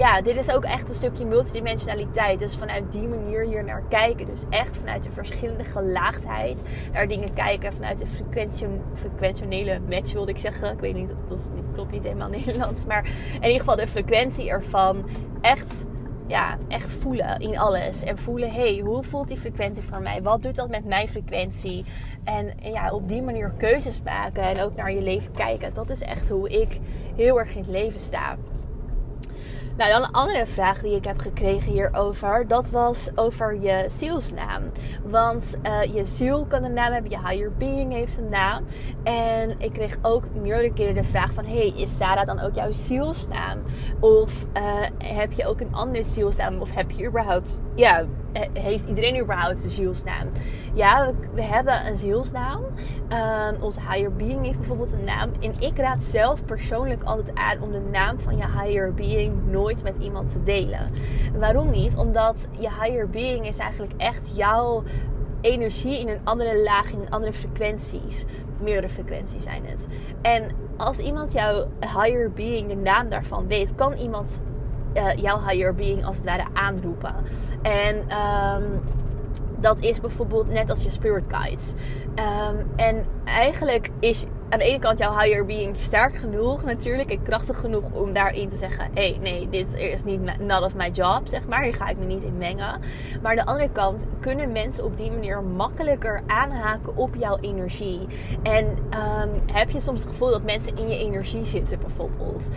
ja, 0.00 0.20
dit 0.20 0.36
is 0.36 0.50
ook 0.50 0.64
echt 0.64 0.88
een 0.88 0.94
stukje 0.94 1.24
multidimensionaliteit. 1.24 2.38
Dus 2.38 2.56
vanuit 2.56 2.92
die 2.92 3.08
manier 3.08 3.44
hier 3.44 3.64
naar 3.64 3.82
kijken. 3.88 4.26
Dus 4.26 4.42
echt 4.50 4.76
vanuit 4.76 5.02
de 5.02 5.12
verschillende 5.12 5.64
gelaagdheid 5.64 6.62
naar 6.92 7.08
dingen 7.08 7.32
kijken. 7.32 7.72
Vanuit 7.72 7.98
de 7.98 8.06
frequentionele 8.94 9.80
match 9.88 10.12
wilde 10.12 10.30
ik 10.30 10.38
zeggen. 10.38 10.72
Ik 10.72 10.78
weet 10.78 10.94
niet, 10.94 11.14
dat, 11.28 11.50
klopt 11.72 11.90
niet 11.90 12.04
helemaal 12.04 12.28
Nederlands. 12.38 12.84
Maar 12.84 13.08
in 13.34 13.42
ieder 13.42 13.58
geval 13.58 13.76
de 13.76 13.86
frequentie 13.86 14.50
ervan. 14.50 15.04
Echt 15.40 15.86
ja, 16.26 16.58
echt 16.68 16.92
voelen 16.92 17.40
in 17.40 17.58
alles. 17.58 18.02
En 18.02 18.18
voelen, 18.18 18.50
hé, 18.50 18.74
hey, 18.74 18.82
hoe 18.84 19.02
voelt 19.02 19.28
die 19.28 19.36
frequentie 19.36 19.82
voor 19.82 20.02
mij? 20.02 20.22
Wat 20.22 20.42
doet 20.42 20.56
dat 20.56 20.68
met 20.68 20.84
mijn 20.84 21.08
frequentie? 21.08 21.84
En 22.24 22.52
ja, 22.62 22.92
op 22.92 23.08
die 23.08 23.22
manier 23.22 23.52
keuzes 23.58 24.02
maken 24.02 24.42
en 24.42 24.60
ook 24.60 24.76
naar 24.76 24.92
je 24.92 25.02
leven 25.02 25.32
kijken. 25.32 25.74
Dat 25.74 25.90
is 25.90 26.00
echt 26.00 26.28
hoe 26.28 26.48
ik 26.48 26.78
heel 27.16 27.38
erg 27.38 27.50
in 27.54 27.62
het 27.62 27.70
leven 27.70 28.00
sta. 28.00 28.36
Nou, 29.80 29.92
dan 29.92 30.02
een 30.02 30.12
andere 30.12 30.46
vraag 30.46 30.80
die 30.80 30.96
ik 30.96 31.04
heb 31.04 31.20
gekregen 31.20 31.72
hierover. 31.72 32.48
Dat 32.48 32.70
was 32.70 33.10
over 33.14 33.60
je 33.60 33.84
zielsnaam. 33.88 34.62
Want 35.04 35.58
uh, 35.62 35.94
je 35.94 36.04
ziel 36.04 36.46
kan 36.46 36.64
een 36.64 36.72
naam 36.72 36.92
hebben. 36.92 37.10
Je 37.10 37.28
higher 37.28 37.52
being 37.52 37.92
heeft 37.92 38.18
een 38.18 38.28
naam. 38.28 38.64
En 39.02 39.54
ik 39.58 39.72
kreeg 39.72 39.96
ook 40.02 40.24
meerdere 40.34 40.72
keren 40.72 40.94
de 40.94 41.04
vraag 41.04 41.32
van... 41.32 41.44
Hey, 41.44 41.72
is 41.76 41.96
Sarah 41.96 42.26
dan 42.26 42.40
ook 42.40 42.54
jouw 42.54 42.72
zielsnaam? 42.72 43.58
Of 44.00 44.46
uh, 44.56 44.62
heb 45.04 45.32
je 45.32 45.46
ook 45.46 45.60
een 45.60 45.74
andere 45.74 46.04
zielsnaam? 46.04 46.60
Of 46.60 46.74
heb 46.74 46.90
je 46.90 47.06
überhaupt... 47.06 47.60
Ja, 47.74 48.04
heeft 48.52 48.88
iedereen 48.88 49.20
überhaupt 49.20 49.64
een 49.64 49.70
zielsnaam? 49.70 50.28
Ja, 50.74 51.12
we, 51.34 51.42
hebben 51.42 51.86
een 51.86 51.96
zielsnaam. 51.96 52.62
Uh, 53.12 53.48
onze 53.60 53.80
higher 53.80 54.12
being 54.12 54.44
heeft 54.44 54.58
bijvoorbeeld 54.58 54.92
een 54.92 55.04
naam. 55.04 55.30
En 55.40 55.52
ik 55.60 55.78
raad 55.78 56.04
zelf 56.04 56.44
persoonlijk 56.44 57.02
altijd 57.02 57.34
aan 57.34 57.62
om 57.62 57.72
de 57.72 57.82
naam 57.92 58.20
van 58.20 58.36
je 58.36 58.46
higher 58.46 58.94
being 58.94 59.50
nooit 59.50 59.82
met 59.82 59.96
iemand 59.96 60.32
te 60.32 60.42
delen. 60.42 60.90
Waarom 61.38 61.70
niet? 61.70 61.96
Omdat 61.96 62.48
je 62.58 62.68
higher 62.82 63.08
being 63.08 63.46
is 63.46 63.58
eigenlijk 63.58 63.92
echt 63.96 64.32
jouw 64.36 64.82
energie 65.40 65.98
in 65.98 66.08
een 66.08 66.20
andere 66.24 66.62
laag, 66.62 66.92
in 66.92 67.10
andere 67.10 67.32
frequenties. 67.32 68.24
Meerdere 68.58 68.88
frequenties 68.88 69.42
zijn 69.42 69.64
het. 69.66 69.88
En 70.22 70.44
als 70.76 70.98
iemand 70.98 71.32
jouw 71.32 71.66
higher 71.80 72.32
being, 72.32 72.68
de 72.68 72.76
naam 72.76 73.08
daarvan 73.08 73.46
weet, 73.46 73.74
kan 73.74 73.92
iemand 73.92 74.42
uh, 74.94 75.14
jouw 75.14 75.40
higher 75.46 75.74
being 75.74 76.04
als 76.04 76.16
het 76.16 76.24
ware 76.24 76.46
aanroepen. 76.52 77.14
En 77.62 77.96
um, 77.96 78.80
dat 79.60 79.80
is 79.80 80.00
bijvoorbeeld 80.00 80.48
net 80.48 80.70
als 80.70 80.82
je 80.82 80.90
spirit 80.90 81.24
guides. 81.28 81.72
Um, 82.48 82.66
en 82.76 83.06
eigenlijk 83.24 83.90
is 84.00 84.26
aan 84.48 84.58
de 84.58 84.64
ene 84.64 84.78
kant 84.78 84.98
jouw 84.98 85.18
higher 85.18 85.46
being 85.46 85.76
sterk 85.76 86.16
genoeg 86.16 86.64
natuurlijk 86.64 87.10
en 87.10 87.22
krachtig 87.22 87.60
genoeg 87.60 87.90
om 87.92 88.12
daarin 88.12 88.48
te 88.48 88.56
zeggen: 88.56 88.90
hé, 88.94 89.10
hey, 89.10 89.18
nee, 89.20 89.48
dit 89.48 89.74
is 89.74 90.04
niet 90.04 90.38
not 90.38 90.62
of 90.62 90.74
my 90.74 90.90
job, 90.90 91.20
zeg 91.24 91.48
maar. 91.48 91.62
Hier 91.62 91.74
ga 91.74 91.88
ik 91.88 91.98
me 91.98 92.04
niet 92.04 92.22
in 92.22 92.36
mengen. 92.36 92.80
Maar 93.22 93.30
aan 93.30 93.36
de 93.36 93.44
andere 93.44 93.70
kant 93.70 94.06
kunnen 94.20 94.52
mensen 94.52 94.84
op 94.84 94.96
die 94.96 95.10
manier 95.10 95.42
makkelijker 95.42 96.22
aanhaken 96.26 96.96
op 96.96 97.14
jouw 97.14 97.38
energie. 97.40 98.00
En 98.42 98.64
um, 98.66 99.30
heb 99.52 99.70
je 99.70 99.80
soms 99.80 100.00
het 100.00 100.08
gevoel 100.08 100.30
dat 100.30 100.42
mensen 100.42 100.76
in 100.76 100.88
je 100.88 100.98
energie 100.98 101.44
zitten, 101.44 101.78
bijvoorbeeld? 101.78 102.50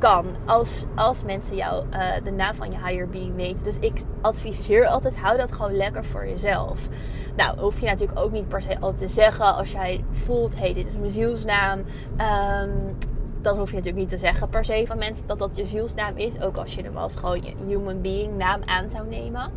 Kan 0.00 0.26
als, 0.46 0.84
als 0.94 1.24
mensen 1.24 1.56
jou 1.56 1.84
uh, 1.92 2.00
de 2.24 2.30
naam 2.30 2.54
van 2.54 2.70
je 2.70 2.76
higher 2.76 3.08
being 3.08 3.36
weten. 3.36 3.64
Dus 3.64 3.78
ik 3.78 4.02
adviseer 4.20 4.86
altijd, 4.86 5.18
hou 5.18 5.36
dat 5.36 5.52
gewoon 5.52 5.76
lekker 5.76 6.04
voor 6.04 6.26
jezelf. 6.26 6.88
Nou, 7.36 7.60
hoef 7.60 7.80
je 7.80 7.86
natuurlijk 7.86 8.18
ook 8.18 8.32
niet 8.32 8.48
per 8.48 8.62
se 8.62 8.78
altijd 8.80 8.98
te 8.98 9.08
zeggen 9.08 9.54
als 9.54 9.72
jij 9.72 10.04
voelt, 10.12 10.54
hé, 10.54 10.60
hey, 10.60 10.74
dit 10.74 10.86
is 10.86 10.96
mijn 10.96 11.10
zielsnaam. 11.10 11.78
Um, 11.78 12.96
dan 13.42 13.58
hoef 13.58 13.70
je 13.70 13.76
natuurlijk 13.76 14.02
niet 14.02 14.08
te 14.08 14.26
zeggen 14.26 14.48
per 14.48 14.64
se 14.64 14.84
van 14.86 14.98
mensen 14.98 15.26
dat 15.26 15.38
dat 15.38 15.56
je 15.56 15.64
zielsnaam 15.64 16.16
is. 16.16 16.40
Ook 16.40 16.56
als 16.56 16.74
je 16.74 16.82
hem 16.82 16.96
als 16.96 17.16
gewoon 17.16 17.42
je 17.42 17.54
human 17.66 18.00
being 18.00 18.36
naam 18.36 18.60
aan 18.64 18.90
zou 18.90 19.08
nemen. 19.08 19.50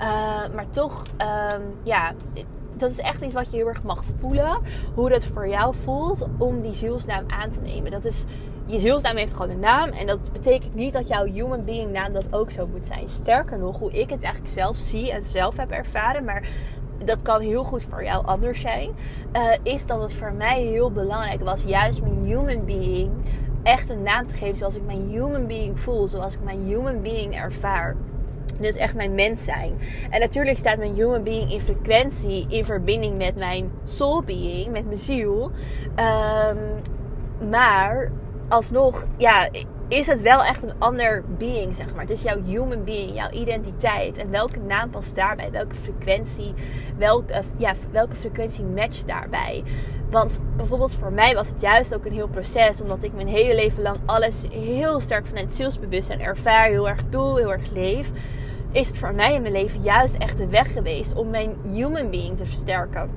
Uh, 0.00 0.06
maar 0.54 0.70
toch, 0.70 1.04
um, 1.52 1.62
ja, 1.82 2.12
dat 2.76 2.90
is 2.90 2.98
echt 2.98 3.22
iets 3.22 3.34
wat 3.34 3.50
je 3.50 3.56
heel 3.56 3.68
erg 3.68 3.82
mag 3.82 4.02
voelen. 4.18 4.58
Hoe 4.94 5.12
het 5.12 5.26
voor 5.26 5.48
jou 5.48 5.74
voelt 5.74 6.28
om 6.38 6.60
die 6.60 6.74
zielsnaam 6.74 7.24
aan 7.28 7.50
te 7.50 7.60
nemen. 7.60 7.90
Dat 7.90 8.04
is 8.04 8.24
je 8.70 8.78
zielsnaam 8.78 9.16
heeft 9.16 9.32
gewoon 9.32 9.50
een 9.50 9.58
naam. 9.58 9.88
En 9.88 10.06
dat 10.06 10.32
betekent 10.32 10.74
niet 10.74 10.92
dat 10.92 11.08
jouw 11.08 11.24
human 11.24 11.64
being 11.64 11.92
naam 11.92 12.12
dat 12.12 12.32
ook 12.32 12.50
zo 12.50 12.66
moet 12.66 12.86
zijn. 12.86 13.08
Sterker 13.08 13.58
nog, 13.58 13.78
hoe 13.78 13.92
ik 13.92 14.10
het 14.10 14.22
eigenlijk 14.22 14.54
zelf 14.54 14.76
zie 14.76 15.12
en 15.12 15.24
zelf 15.24 15.56
heb 15.56 15.70
ervaren. 15.70 16.24
Maar 16.24 16.48
dat 17.04 17.22
kan 17.22 17.40
heel 17.40 17.64
goed 17.64 17.86
voor 17.90 18.04
jou 18.04 18.26
anders 18.26 18.60
zijn. 18.60 18.90
Uh, 19.36 19.50
is 19.62 19.86
dat 19.86 20.00
het 20.00 20.12
voor 20.12 20.32
mij 20.32 20.62
heel 20.62 20.92
belangrijk 20.92 21.40
was. 21.40 21.62
Juist 21.62 22.02
mijn 22.02 22.24
human 22.24 22.64
being 22.64 23.10
echt 23.62 23.90
een 23.90 24.02
naam 24.02 24.26
te 24.26 24.36
geven 24.36 24.56
zoals 24.56 24.76
ik 24.76 24.84
mijn 24.86 25.08
human 25.08 25.46
being 25.46 25.80
voel. 25.80 26.08
Zoals 26.08 26.34
ik 26.34 26.42
mijn 26.42 26.64
human 26.66 27.02
being 27.02 27.34
ervaar. 27.34 27.96
Dus 28.60 28.76
echt 28.76 28.94
mijn 28.94 29.14
mens 29.14 29.44
zijn. 29.44 29.78
En 30.10 30.20
natuurlijk 30.20 30.58
staat 30.58 30.78
mijn 30.78 30.94
human 30.94 31.22
being 31.22 31.52
in 31.52 31.60
frequentie 31.60 32.46
in 32.48 32.64
verbinding 32.64 33.16
met 33.16 33.36
mijn 33.36 33.70
soul 33.84 34.22
being, 34.22 34.72
met 34.72 34.84
mijn 34.84 34.98
ziel. 34.98 35.50
Um, 35.96 36.58
maar 37.48 38.10
alsnog, 38.50 39.06
ja, 39.16 39.48
is 39.88 40.06
het 40.06 40.22
wel 40.22 40.44
echt 40.44 40.62
een 40.62 40.78
ander 40.78 41.24
being, 41.38 41.74
zeg 41.74 41.94
maar. 41.94 42.00
Het 42.00 42.10
is 42.10 42.22
jouw 42.22 42.42
human 42.42 42.84
being, 42.84 43.14
jouw 43.14 43.30
identiteit. 43.30 44.18
En 44.18 44.30
welke 44.30 44.58
naam 44.58 44.90
past 44.90 45.16
daarbij? 45.16 45.50
Welke 45.50 45.74
frequentie, 45.74 46.54
welke, 46.96 47.42
ja, 47.56 47.74
welke 47.90 48.16
frequentie 48.16 48.64
matcht 48.64 49.06
daarbij? 49.06 49.62
Want 50.10 50.40
bijvoorbeeld 50.56 50.94
voor 50.94 51.12
mij 51.12 51.34
was 51.34 51.48
het 51.48 51.60
juist 51.60 51.94
ook 51.94 52.04
een 52.04 52.12
heel 52.12 52.28
proces. 52.28 52.80
Omdat 52.82 53.02
ik 53.02 53.12
mijn 53.12 53.28
hele 53.28 53.54
leven 53.54 53.82
lang 53.82 53.98
alles 54.06 54.44
heel 54.50 55.00
sterk 55.00 55.26
vanuit 55.26 55.52
zielsbewustzijn 55.52 56.20
ervaar. 56.20 56.66
Heel 56.66 56.88
erg 56.88 57.08
doel, 57.08 57.36
heel 57.36 57.52
erg 57.52 57.70
leef. 57.70 58.10
Is 58.72 58.86
het 58.86 58.98
voor 58.98 59.14
mij 59.14 59.34
in 59.34 59.42
mijn 59.42 59.54
leven 59.54 59.82
juist 59.82 60.14
echt 60.14 60.38
de 60.38 60.48
weg 60.48 60.72
geweest 60.72 61.14
om 61.14 61.30
mijn 61.30 61.56
human 61.72 62.10
being 62.10 62.36
te 62.36 62.46
versterken 62.46 63.10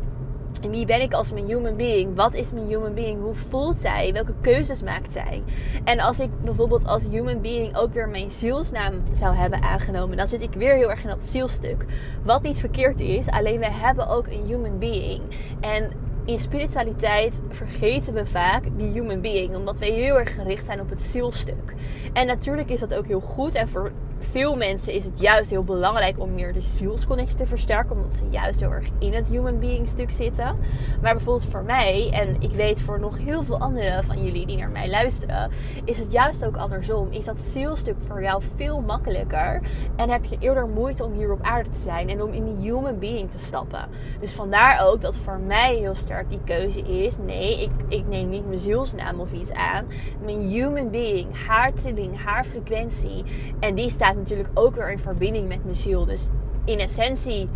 en 0.63 0.71
wie 0.71 0.85
ben 0.85 1.01
ik 1.01 1.13
als 1.13 1.31
mijn 1.31 1.45
human 1.45 1.75
being? 1.75 2.15
Wat 2.15 2.35
is 2.35 2.51
mijn 2.51 2.67
human 2.67 2.93
being? 2.93 3.21
Hoe 3.21 3.33
voelt 3.33 3.75
zij? 3.75 4.13
Welke 4.13 4.33
keuzes 4.41 4.83
maakt 4.83 5.13
zij? 5.13 5.43
En 5.83 5.99
als 5.99 6.19
ik 6.19 6.29
bijvoorbeeld 6.43 6.85
als 6.85 7.07
human 7.07 7.41
being 7.41 7.77
ook 7.77 7.93
weer 7.93 8.09
mijn 8.09 8.29
zielsnaam 8.29 8.93
zou 9.11 9.35
hebben 9.35 9.61
aangenomen, 9.61 10.17
dan 10.17 10.27
zit 10.27 10.41
ik 10.41 10.53
weer 10.53 10.75
heel 10.75 10.89
erg 10.89 11.03
in 11.03 11.09
dat 11.09 11.23
zielstuk. 11.23 11.85
Wat 12.23 12.41
niet 12.41 12.57
verkeerd 12.57 13.01
is, 13.01 13.29
alleen 13.29 13.59
we 13.59 13.71
hebben 13.71 14.07
ook 14.07 14.27
een 14.27 14.45
human 14.45 14.79
being. 14.79 15.21
En 15.59 15.91
in 16.25 16.39
spiritualiteit 16.39 17.41
vergeten 17.49 18.13
we 18.13 18.25
vaak 18.25 18.63
die 18.77 18.91
human 18.91 19.21
being, 19.21 19.55
omdat 19.55 19.79
we 19.79 19.85
heel 19.85 20.19
erg 20.19 20.35
gericht 20.35 20.65
zijn 20.65 20.81
op 20.81 20.89
het 20.89 21.01
zielstuk. 21.01 21.73
En 22.13 22.27
natuurlijk 22.27 22.69
is 22.69 22.79
dat 22.79 22.93
ook 22.93 23.07
heel 23.07 23.21
goed 23.21 23.55
en 23.55 23.69
voor 23.69 23.91
veel 24.31 24.55
mensen 24.55 24.93
is 24.93 25.05
het 25.05 25.19
juist 25.19 25.49
heel 25.51 25.63
belangrijk 25.63 26.19
om 26.19 26.33
meer 26.33 26.53
de 26.53 26.61
zielsconnectie 26.61 27.37
te 27.37 27.47
versterken. 27.47 27.95
Omdat 27.95 28.15
ze 28.15 28.23
juist 28.29 28.59
heel 28.59 28.71
erg 28.71 28.87
in 28.99 29.13
het 29.13 29.27
human 29.27 29.59
being 29.59 29.87
stuk 29.87 30.11
zitten. 30.11 30.57
Maar 31.01 31.13
bijvoorbeeld 31.13 31.51
voor 31.51 31.63
mij, 31.63 32.09
en 32.13 32.41
ik 32.41 32.51
weet 32.51 32.81
voor 32.81 32.99
nog 32.99 33.17
heel 33.17 33.43
veel 33.43 33.59
anderen 33.59 34.03
van 34.03 34.23
jullie 34.23 34.45
die 34.45 34.57
naar 34.57 34.69
mij 34.69 34.89
luisteren, 34.89 35.51
is 35.85 35.99
het 35.99 36.11
juist 36.11 36.45
ook 36.45 36.57
andersom. 36.57 37.11
Is 37.11 37.25
dat 37.25 37.39
zielstuk 37.39 37.95
voor 38.07 38.21
jou 38.21 38.41
veel 38.55 38.81
makkelijker. 38.81 39.61
En 39.95 40.09
heb 40.09 40.25
je 40.25 40.37
eerder 40.39 40.67
moeite 40.67 41.05
om 41.05 41.13
hier 41.13 41.31
op 41.31 41.41
aarde 41.41 41.69
te 41.69 41.79
zijn 41.79 42.09
en 42.09 42.21
om 42.21 42.33
in 42.33 42.45
die 42.45 42.71
human 42.71 42.99
being 42.99 43.31
te 43.31 43.39
stappen. 43.39 43.87
Dus 44.19 44.31
vandaar 44.31 44.85
ook 44.85 45.01
dat 45.01 45.17
voor 45.17 45.39
mij 45.39 45.75
heel 45.75 45.95
sterk 45.95 46.12
die 46.29 46.39
keuze 46.45 46.81
is. 46.81 47.17
Nee, 47.17 47.61
ik, 47.61 47.69
ik 47.87 48.07
neem 48.07 48.29
niet 48.29 48.47
mijn 48.47 48.59
zielsnaam 48.59 49.19
of 49.19 49.33
iets 49.33 49.51
aan. 49.51 49.85
Mijn 50.23 50.41
human 50.41 50.89
being, 50.89 51.45
haar 51.47 51.73
trilling, 51.73 52.23
haar 52.23 52.43
frequentie. 52.43 53.23
En 53.59 53.75
die 53.75 53.89
staat 53.89 54.15
natuurlijk 54.15 54.49
ook 54.53 54.75
weer 54.75 54.91
in 54.91 54.99
verbinding 54.99 55.47
met 55.47 55.63
mijn 55.63 55.75
ziel. 55.75 56.05
Dus 56.05 56.27
in 56.65 56.79
essentie 56.79 57.49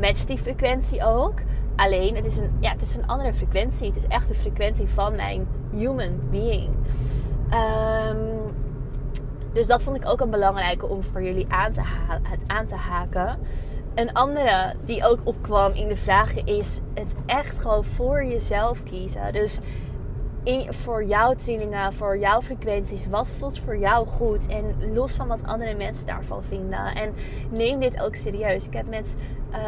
matcht 0.00 0.26
die 0.26 0.38
frequentie 0.38 1.04
ook. 1.04 1.34
Alleen, 1.76 2.16
het 2.16 2.24
is, 2.24 2.38
een, 2.38 2.56
ja, 2.60 2.72
het 2.72 2.82
is 2.82 2.96
een 2.96 3.06
andere 3.06 3.34
frequentie. 3.34 3.86
Het 3.86 3.96
is 3.96 4.06
echt 4.06 4.28
de 4.28 4.34
frequentie 4.34 4.86
van 4.86 5.16
mijn 5.16 5.46
human 5.72 6.20
being. 6.30 6.70
Ehm, 7.50 8.16
dus 9.52 9.66
dat 9.66 9.82
vond 9.82 9.96
ik 9.96 10.08
ook 10.08 10.20
een 10.20 10.30
belangrijke 10.30 10.86
om 10.86 11.02
voor 11.02 11.22
jullie 11.22 11.46
aan 11.48 11.72
te, 11.72 11.80
het 12.22 12.44
aan 12.46 12.66
te 12.66 12.74
haken. 12.74 13.38
Een 13.94 14.12
andere 14.12 14.74
die 14.84 15.06
ook 15.06 15.18
opkwam 15.24 15.72
in 15.72 15.88
de 15.88 15.96
vragen 15.96 16.46
is 16.46 16.80
het 16.94 17.14
echt 17.26 17.60
gewoon 17.60 17.84
voor 17.84 18.24
jezelf 18.24 18.82
kiezen. 18.82 19.32
Dus 19.32 19.58
voor 20.68 21.04
jouw 21.04 21.34
trillingen, 21.34 21.92
voor 21.92 22.18
jouw 22.18 22.42
frequenties. 22.42 23.06
Wat 23.06 23.30
voelt 23.30 23.58
voor 23.58 23.78
jou 23.78 24.06
goed? 24.06 24.46
En 24.48 24.94
los 24.94 25.12
van 25.12 25.28
wat 25.28 25.44
andere 25.44 25.74
mensen 25.74 26.06
daarvan 26.06 26.44
vinden. 26.44 26.94
En 26.94 27.14
neem 27.50 27.80
dit 27.80 28.02
ook 28.02 28.14
serieus. 28.14 28.66
Ik 28.66 28.72
heb 28.72 28.88
met 28.88 29.16
uh, 29.50 29.58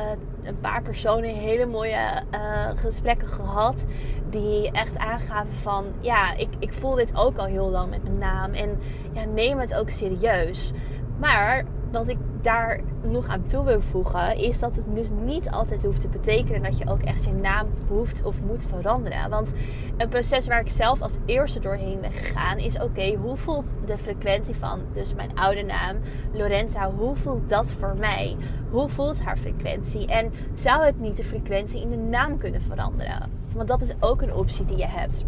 een 0.43 0.61
paar 0.61 0.83
personen 0.83 1.31
hele 1.31 1.67
mooie 1.67 2.23
uh, 2.35 2.67
gesprekken 2.75 3.29
gehad. 3.29 3.87
Die 4.31 4.71
echt 4.71 4.99
aangaven 4.99 5.55
van... 5.55 5.85
Ja, 6.01 6.35
ik, 6.35 6.49
ik 6.59 6.73
voel 6.73 6.95
dit 6.95 7.17
ook 7.17 7.39
al 7.39 7.47
heel 7.47 7.71
lang 7.71 7.91
met 7.91 8.03
mijn 8.03 8.19
naam. 8.19 8.53
En 8.53 8.79
ja, 9.13 9.25
neem 9.25 9.59
het 9.59 9.75
ook 9.75 9.91
serieus. 9.91 10.73
Maar 11.19 11.65
wat 11.91 12.09
ik 12.09 12.19
daar 12.47 12.81
nog 13.03 13.29
aan 13.29 13.45
toe 13.45 13.65
wil 13.65 13.81
voegen, 13.81 14.37
is 14.37 14.59
dat 14.59 14.77
het 14.77 14.85
dus 14.95 15.11
niet 15.25 15.51
altijd 15.51 15.85
hoeft 15.85 16.01
te 16.01 16.09
betekenen 16.09 16.63
dat 16.63 16.79
je 16.79 16.91
ook 16.91 17.03
echt 17.03 17.25
je 17.25 17.33
naam 17.33 17.67
hoeft 17.89 18.23
of 18.23 18.43
moet 18.43 18.67
veranderen. 18.67 19.31
Want 19.31 19.53
een 19.97 20.09
proces 20.09 20.47
waar 20.47 20.61
ik 20.61 20.71
zelf 20.71 21.01
als 21.01 21.19
eerste 21.25 21.61
doorheen 21.61 22.01
ben 22.01 22.13
gegaan, 22.13 22.59
is 22.59 22.79
oké, 22.79 23.15
hoe 23.15 23.37
voelt 23.37 23.67
de 23.85 23.99
frequentie 23.99 24.55
van 24.55 24.81
dus 24.93 25.15
mijn 25.15 25.39
oude 25.39 25.63
naam, 25.63 25.97
Lorenza, 26.33 26.91
hoe 26.91 27.17
voelt 27.17 27.49
dat 27.49 27.73
voor 27.73 27.97
mij? 27.99 28.37
Hoe 28.71 28.89
voelt 28.89 29.23
haar 29.23 29.37
frequentie? 29.37 30.07
En 30.07 30.33
zou 30.53 30.87
ik 30.87 30.99
niet 30.99 31.17
de 31.17 31.25
frequentie 31.25 31.81
in 31.81 31.91
de 31.91 31.97
naam 31.97 32.39
kunnen 32.39 32.63
veranderen? 32.63 33.31
Want 33.55 33.69
dat 33.69 33.83
is 33.83 33.95
ook 34.01 34.23
een 34.23 34.35
optie 34.35 34.65
die 34.65 34.77
je 34.77 34.87
hebt. 34.87 35.25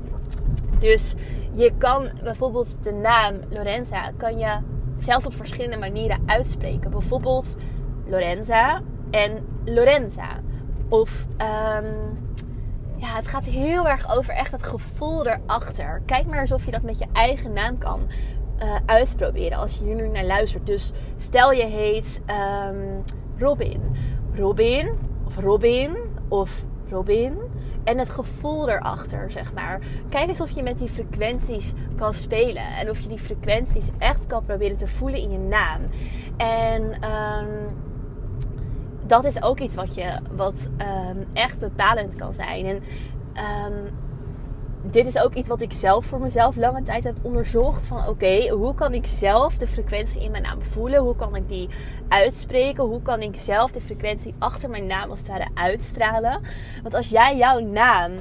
Dus 0.79 1.15
je 1.53 1.73
kan 1.79 2.09
bijvoorbeeld 2.23 2.85
de 2.85 2.93
naam 2.93 3.35
Lorenza 3.49 4.11
kan 4.17 4.39
je 4.39 4.59
zelfs 5.03 5.27
op 5.27 5.35
verschillende 5.35 5.79
manieren 5.79 6.23
uitspreken. 6.27 6.91
Bijvoorbeeld 6.91 7.57
Lorenza 8.07 8.81
en 9.11 9.47
Lorenza. 9.65 10.29
Of 10.89 11.27
um, 11.31 12.17
ja, 12.97 13.15
het 13.15 13.29
gaat 13.29 13.45
heel 13.45 13.89
erg 13.89 14.17
over 14.17 14.35
echt 14.35 14.53
het 14.53 14.63
gevoel 14.63 15.27
erachter. 15.27 16.03
Kijk 16.07 16.27
maar 16.27 16.41
alsof 16.41 16.65
je 16.65 16.71
dat 16.71 16.83
met 16.83 16.99
je 16.99 17.07
eigen 17.13 17.53
naam 17.53 17.79
kan 17.79 18.01
uh, 18.63 18.77
uitproberen 18.87 19.59
als 19.59 19.79
je 19.79 19.85
hier 19.85 19.95
nu 19.95 20.09
naar 20.09 20.25
luistert. 20.25 20.67
Dus 20.67 20.93
stel 21.17 21.53
je 21.53 21.65
heet 21.65 22.23
um, 22.69 23.05
Robin. 23.39 23.81
Robin 24.35 24.91
of 25.27 25.37
Robin 25.37 25.97
of 26.29 26.65
Robin 26.89 27.39
en 27.85 27.99
het 27.99 28.11
gevoel 28.11 28.69
erachter, 28.69 29.31
zeg 29.31 29.53
maar. 29.53 29.79
Kijk 30.09 30.29
eens 30.29 30.41
of 30.41 30.51
je 30.51 30.63
met 30.63 30.79
die 30.79 30.89
frequenties 30.89 31.73
kan 31.97 32.15
spelen. 32.15 32.63
En 32.79 32.91
of 32.91 33.01
je 33.01 33.09
die 33.09 33.19
frequenties 33.19 33.91
echt 33.99 34.27
kan 34.27 34.45
proberen 34.45 34.77
te 34.77 34.87
voelen 34.87 35.21
in 35.21 35.31
je 35.31 35.39
naam. 35.39 35.81
En 36.37 36.83
um, 36.83 37.77
dat 39.07 39.25
is 39.25 39.43
ook 39.43 39.61
iets 39.61 39.75
wat, 39.75 39.95
je, 39.95 40.19
wat 40.31 40.69
um, 40.79 41.25
echt 41.33 41.61
bepalend 41.61 42.15
kan 42.15 42.35
zijn. 42.35 42.67
En 42.67 42.83
um, 43.67 43.91
dit 44.83 45.07
is 45.07 45.19
ook 45.19 45.35
iets 45.35 45.49
wat 45.49 45.61
ik 45.61 45.73
zelf 45.73 46.05
voor 46.05 46.21
mezelf 46.21 46.57
lange 46.57 46.83
tijd 46.83 47.05
heb 47.05 47.17
onderzocht. 47.23 47.87
Van 47.87 48.09
oké, 48.09 48.49
hoe 48.49 48.75
kan 48.75 48.95
ik 48.95 49.07
zelf 49.07 49.59
de 49.59 49.67
frequentie 49.67 50.23
in 50.23 50.31
mijn 50.31 50.43
naam 50.43 50.63
voelen? 50.63 51.01
Hoe 51.01 51.17
kan 51.17 51.37
ik 51.37 51.49
die 51.49 51.69
uitspreken? 52.09 52.85
Hoe 52.85 53.03
kan 53.03 53.23
ik 53.23 53.37
zelf 53.37 53.73
de 53.73 53.81
frequentie 53.81 54.35
achter 54.39 54.71
mijn 54.71 54.87
naam 54.87 55.11
als 55.11 55.19
het 55.19 55.29
ware 55.29 55.49
uitstralen? 55.55 56.41
Want 56.83 56.95
als 56.95 57.09
jij 57.09 57.37
jouw 57.37 57.59
naam 57.59 58.13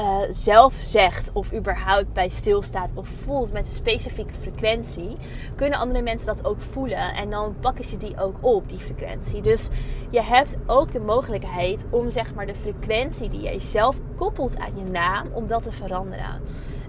uh, 0.00 0.18
zelf 0.30 0.74
zegt 0.80 1.30
of 1.32 1.52
überhaupt 1.52 2.12
bij 2.12 2.28
stilstaat 2.28 2.92
of 2.94 3.08
voelt 3.08 3.52
met 3.52 3.66
een 3.66 3.74
specifieke 3.74 4.34
frequentie, 4.34 5.16
kunnen 5.56 5.78
andere 5.78 6.02
mensen 6.02 6.26
dat 6.26 6.44
ook 6.44 6.60
voelen 6.60 7.14
en 7.14 7.30
dan 7.30 7.54
pakken 7.60 7.84
ze 7.84 7.96
die 7.96 8.20
ook 8.20 8.36
op, 8.40 8.68
die 8.68 8.78
frequentie. 8.78 9.40
Dus 9.40 9.68
je 10.10 10.22
hebt 10.22 10.56
ook 10.66 10.92
de 10.92 11.00
mogelijkheid 11.00 11.86
om 11.90 12.10
zeg 12.10 12.34
maar 12.34 12.46
de 12.46 12.54
frequentie 12.54 13.30
die 13.30 13.40
jij 13.40 13.60
zelf 13.60 13.98
koppelt 14.16 14.58
aan 14.58 14.76
je 14.76 14.84
naam, 14.84 15.26
om 15.32 15.46
dat 15.46 15.62
te 15.62 15.72
veranderen. 15.72 16.40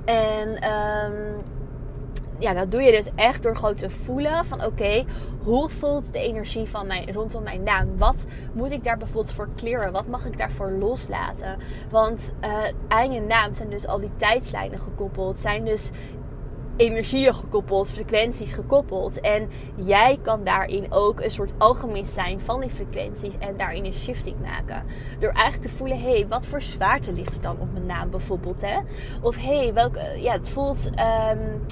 En 0.05 0.71
um, 0.71 1.41
ja, 2.43 2.53
dat 2.53 2.71
doe 2.71 2.81
je 2.81 2.91
dus 2.91 3.09
echt 3.15 3.43
door 3.43 3.55
gewoon 3.55 3.75
te 3.75 3.89
voelen 3.89 4.45
van 4.45 4.65
oké, 4.65 5.05
hoe 5.43 5.69
voelt 5.69 6.13
de 6.13 6.19
energie 6.19 6.65
van 6.65 6.87
mijn, 6.87 7.13
rondom 7.13 7.43
mijn 7.43 7.63
naam? 7.63 7.97
Wat 7.97 8.27
moet 8.53 8.71
ik 8.71 8.83
daar 8.83 8.97
bijvoorbeeld 8.97 9.33
voor 9.33 9.49
kleren? 9.55 9.91
Wat 9.91 10.07
mag 10.07 10.25
ik 10.25 10.37
daarvoor 10.37 10.71
loslaten? 10.71 11.57
Want 11.91 12.33
uh, 12.43 12.57
aan 12.87 13.11
je 13.11 13.21
naam 13.21 13.53
zijn 13.53 13.69
dus 13.69 13.87
al 13.87 13.99
die 13.99 14.11
tijdslijnen 14.15 14.79
gekoppeld. 14.79 15.39
Zijn 15.39 15.65
dus 15.65 15.91
energieën 16.75 17.35
gekoppeld, 17.35 17.91
frequenties 17.91 18.51
gekoppeld. 18.51 19.19
En 19.21 19.49
jij 19.75 20.19
kan 20.21 20.43
daarin 20.43 20.91
ook 20.91 21.21
een 21.21 21.31
soort 21.31 21.53
alchemist 21.57 22.13
zijn 22.13 22.39
van 22.39 22.59
die 22.59 22.69
frequenties 22.69 23.37
en 23.37 23.57
daarin 23.57 23.85
een 23.85 23.93
shifting 23.93 24.35
maken. 24.41 24.83
Door 25.19 25.31
eigenlijk 25.31 25.63
te 25.63 25.77
voelen, 25.77 25.99
hé, 25.99 26.11
hey, 26.11 26.27
wat 26.27 26.45
voor 26.45 26.61
zwaarte 26.61 27.13
ligt 27.13 27.35
er 27.35 27.41
dan 27.41 27.57
op 27.59 27.71
mijn 27.73 27.85
naam 27.85 28.09
bijvoorbeeld, 28.09 28.61
hè? 28.61 28.77
Of 29.21 29.35
hé, 29.35 29.57
hey, 29.57 29.73
welke, 29.73 29.99
ja, 30.17 30.31
het 30.31 30.49
voelt... 30.49 30.89
Um, 31.31 31.65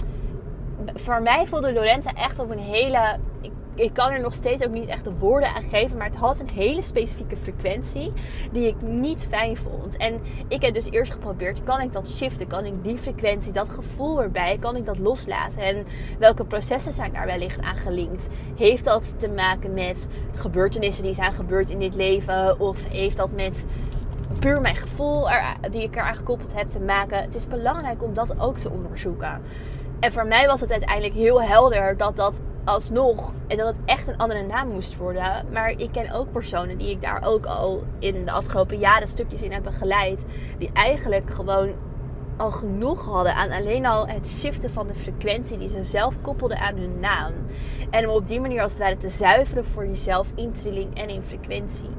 voor 0.94 1.22
mij 1.22 1.48
voelde 1.48 1.74
Lorenza 1.74 2.12
echt 2.14 2.40
op 2.40 2.50
een 2.50 2.60
hele. 2.60 3.18
Ik, 3.42 3.52
ik, 3.76 3.94
kan 3.94 4.12
er 4.12 4.22
nog 4.22 4.34
steeds 4.34 4.66
ook 4.66 4.72
niet 4.72 4.88
echt 4.88 5.04
de 5.04 5.14
woorden 5.20 5.50
aan 5.56 5.64
geven. 5.64 5.98
Maar 5.98 6.08
het 6.08 6.16
had 6.16 6.40
een 6.40 6.50
hele 6.50 6.82
specifieke 6.82 7.38
frequentie. 7.38 8.14
Die 8.52 8.68
ik 8.68 8.82
niet 8.82 9.28
fijn 9.30 9.58
vond. 9.58 9.98
En 9.98 10.22
ik 10.48 10.62
heb 10.62 10.74
dus 10.74 10.92
eerst 10.92 11.14
geprobeerd. 11.14 11.64
Kan 11.64 11.82
ik 11.82 11.94
dat 11.94 12.10
shiften? 12.10 12.48
Kan 12.48 12.66
ik 12.66 12.84
die 12.84 12.98
frequentie, 12.98 13.52
dat 13.52 13.70
gevoel 13.70 14.22
erbij, 14.22 14.58
kan 14.60 14.76
ik 14.76 14.86
dat 14.86 15.00
loslaten? 15.00 15.62
En 15.62 15.86
welke 16.20 16.46
processen 16.46 16.94
zijn 16.94 17.14
daar 17.14 17.26
wellicht 17.26 17.62
aan 17.62 17.78
gelinkt? 17.78 18.28
Heeft 18.56 18.84
dat 18.84 19.20
te 19.20 19.30
maken 19.30 19.74
met 19.74 20.08
gebeurtenissen 20.36 21.04
die 21.04 21.14
zijn 21.14 21.34
gebeurd 21.34 21.70
in 21.70 21.80
dit 21.80 21.96
leven? 21.96 22.60
Of 22.60 22.88
heeft 22.90 23.18
dat 23.18 23.32
met 23.32 23.66
puur 24.40 24.62
mijn 24.62 24.76
gevoel 24.76 25.32
er, 25.32 25.44
die 25.72 25.84
ik 25.84 25.96
eraan 25.96 26.16
gekoppeld 26.16 26.54
heb 26.54 26.70
te 26.70 26.80
maken? 26.80 27.22
Het 27.22 27.36
is 27.36 27.48
belangrijk 27.48 28.04
om 28.04 28.14
dat 28.14 28.40
ook 28.40 28.58
te 28.58 28.70
onderzoeken. 28.70 29.42
En 30.01 30.12
voor 30.12 30.27
mij 30.27 30.48
was 30.48 30.62
het 30.62 30.72
uiteindelijk 30.72 31.13
heel 31.13 31.41
helder 31.41 31.98
dat 31.98 32.15
dat 32.15 32.41
alsnog, 32.65 33.34
en 33.48 33.58
dat 33.58 33.67
het 33.67 33.79
echt 33.86 34.08
een 34.08 34.17
andere 34.17 34.43
naam 34.43 34.67
moest 34.70 34.98
worden. 34.98 35.46
Maar 35.51 35.70
ik 35.70 35.91
ken 35.91 36.12
ook 36.12 36.31
personen 36.31 36.77
die 36.77 36.89
ik 36.89 37.01
daar 37.01 37.24
ook 37.25 37.46
al 37.46 37.84
in 38.00 38.25
de 38.25 38.31
afgelopen 38.31 38.77
jaren 38.77 39.08
stukjes 39.08 39.41
in 39.41 39.51
heb 39.51 39.63
begeleid. 39.63 40.25
Die 40.58 40.70
eigenlijk 40.74 41.31
gewoon 41.34 41.74
al 42.38 42.51
genoeg 42.51 43.05
hadden 43.05 43.36
aan 43.36 43.51
alleen 43.51 43.86
al 43.86 44.08
het 44.08 44.27
shiften 44.27 44.72
van 44.72 44.88
de 44.88 44.96
frequentie 44.96 45.58
die 45.58 45.70
ze 45.70 45.84
zelf 45.84 46.22
koppelden 46.22 46.60
aan 46.60 46.75
hun 46.75 47.00
naam. 47.00 47.34
En 47.89 48.10
om 48.10 48.15
op 48.15 48.27
die 48.27 48.41
manier 48.41 48.62
als 48.62 48.72
het 48.72 48.81
ware 48.81 48.98
te 48.98 49.10
zuiveren 49.10 49.65
voor 49.65 49.88
jezelf 49.88 50.31
in 50.36 50.51
trilling 50.51 50.98
en 50.98 51.10
in 51.10 51.24
frequentie. 51.24 51.89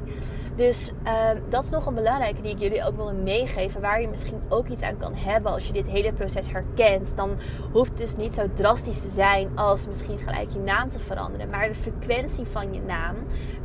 Dus 0.56 0.92
ehm, 1.02 1.38
dat 1.48 1.64
is 1.64 1.70
nog 1.70 1.86
een 1.86 1.94
belangrijke 1.94 2.42
die 2.42 2.50
ik 2.50 2.60
jullie 2.60 2.84
ook 2.84 2.96
wil 2.96 3.12
meegeven. 3.14 3.80
Waar 3.80 4.00
je 4.00 4.08
misschien 4.08 4.40
ook 4.48 4.68
iets 4.68 4.82
aan 4.82 4.96
kan 4.96 5.14
hebben 5.14 5.52
als 5.52 5.66
je 5.66 5.72
dit 5.72 5.90
hele 5.90 6.12
proces 6.12 6.50
herkent. 6.50 7.16
Dan 7.16 7.30
hoeft 7.72 7.88
het 7.88 7.98
dus 7.98 8.16
niet 8.16 8.34
zo 8.34 8.42
drastisch 8.54 9.00
te 9.00 9.08
zijn 9.08 9.50
als 9.54 9.88
misschien 9.88 10.18
gelijk 10.18 10.50
je 10.50 10.58
naam 10.58 10.88
te 10.88 11.00
veranderen. 11.00 11.50
Maar 11.50 11.68
de 11.68 11.74
frequentie 11.74 12.44
van 12.44 12.74
je 12.74 12.80
naam 12.80 13.16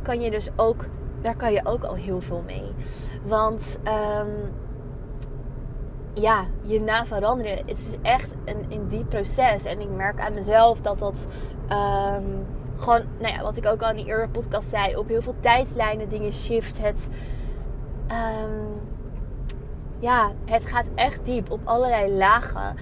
kan 0.02 0.20
je 0.20 0.30
dus 0.30 0.48
ook, 0.56 0.86
daar 1.20 1.36
kan 1.36 1.52
je 1.52 1.60
ook 1.64 1.84
al 1.84 1.94
heel 1.94 2.20
veel 2.20 2.42
mee. 2.46 2.72
Want 3.24 3.78
um, 3.84 4.52
ja, 6.14 6.44
je 6.62 6.80
naam 6.80 7.06
veranderen. 7.06 7.56
Het 7.56 7.70
is 7.78 7.96
echt 8.02 8.34
een, 8.44 8.66
een 8.68 8.88
diep 8.88 9.08
proces. 9.08 9.64
En 9.64 9.80
ik 9.80 9.90
merk 9.90 10.20
aan 10.20 10.34
mezelf 10.34 10.80
dat 10.80 10.98
dat 10.98 11.28
um, 11.70 12.46
gewoon, 12.78 13.02
nou 13.18 13.34
ja, 13.34 13.42
wat 13.42 13.56
ik 13.56 13.66
ook 13.66 13.82
al 13.82 13.90
in 13.90 13.96
die 13.96 14.06
eerdere 14.06 14.28
podcast 14.28 14.68
zei, 14.68 14.96
op 14.96 15.08
heel 15.08 15.22
veel 15.22 15.36
tijdslijnen 15.40 16.08
dingen 16.08 16.32
shift. 16.32 16.78
Het, 16.82 17.10
um, 18.10 18.80
ja, 19.98 20.32
het 20.44 20.66
gaat 20.66 20.90
echt 20.94 21.24
diep 21.24 21.50
op 21.50 21.60
allerlei 21.64 22.12
lagen. 22.12 22.74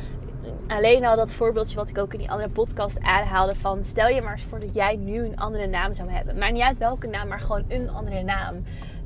Alleen 0.69 1.05
al 1.05 1.17
dat 1.17 1.33
voorbeeldje 1.33 1.77
wat 1.77 1.89
ik 1.89 1.99
ook 1.99 2.13
in 2.13 2.19
die 2.19 2.31
andere 2.31 2.51
podcast 2.51 3.01
aanhaalde 3.01 3.55
van 3.55 3.85
stel 3.85 4.09
je 4.09 4.23
maar 4.23 4.33
eens 4.33 4.43
voor 4.43 4.61
dat 4.61 4.75
jij 4.75 4.97
nu 4.97 5.25
een 5.25 5.39
andere 5.39 5.67
naam 5.67 5.95
zou 5.95 6.11
hebben. 6.11 6.39
Maar 6.39 6.53
niet 6.53 6.63
uit 6.63 6.79
welke 6.79 7.07
naam, 7.07 7.29
maar 7.29 7.41
gewoon 7.41 7.65
een 7.69 7.91
andere 7.91 8.23
naam. 8.23 8.55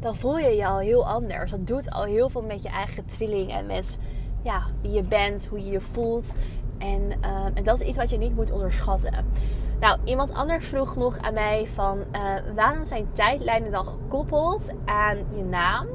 Dan 0.01 0.17
voel 0.17 0.39
je 0.39 0.49
je 0.49 0.67
al 0.67 0.79
heel 0.79 1.07
anders. 1.07 1.51
Dat 1.51 1.67
doet 1.67 1.91
al 1.91 2.05
heel 2.05 2.29
veel 2.29 2.43
met 2.43 2.63
je 2.63 2.69
eigen 2.69 3.05
trilling 3.05 3.53
en 3.53 3.67
met 3.67 3.99
ja, 4.43 4.63
wie 4.83 4.91
je 4.91 5.03
bent, 5.03 5.47
hoe 5.47 5.65
je 5.65 5.71
je 5.71 5.81
voelt. 5.81 6.37
En, 6.79 7.03
uh, 7.25 7.45
en 7.55 7.65
dat 7.65 7.81
is 7.81 7.87
iets 7.87 7.97
wat 7.97 8.11
je 8.11 8.19
niet 8.19 8.35
moet 8.35 8.51
onderschatten. 8.51 9.15
Nou, 9.81 9.99
iemand 10.05 10.33
anders 10.33 10.67
vroeg 10.67 10.97
nog 10.97 11.19
aan 11.19 11.35
mij 11.35 11.67
van 11.67 11.99
uh, 11.99 12.35
waarom 12.55 12.85
zijn 12.85 13.09
tijdlijnen 13.13 13.71
dan 13.71 13.87
gekoppeld 13.87 14.73
aan 14.85 15.17
je 15.35 15.45
naam 15.45 15.87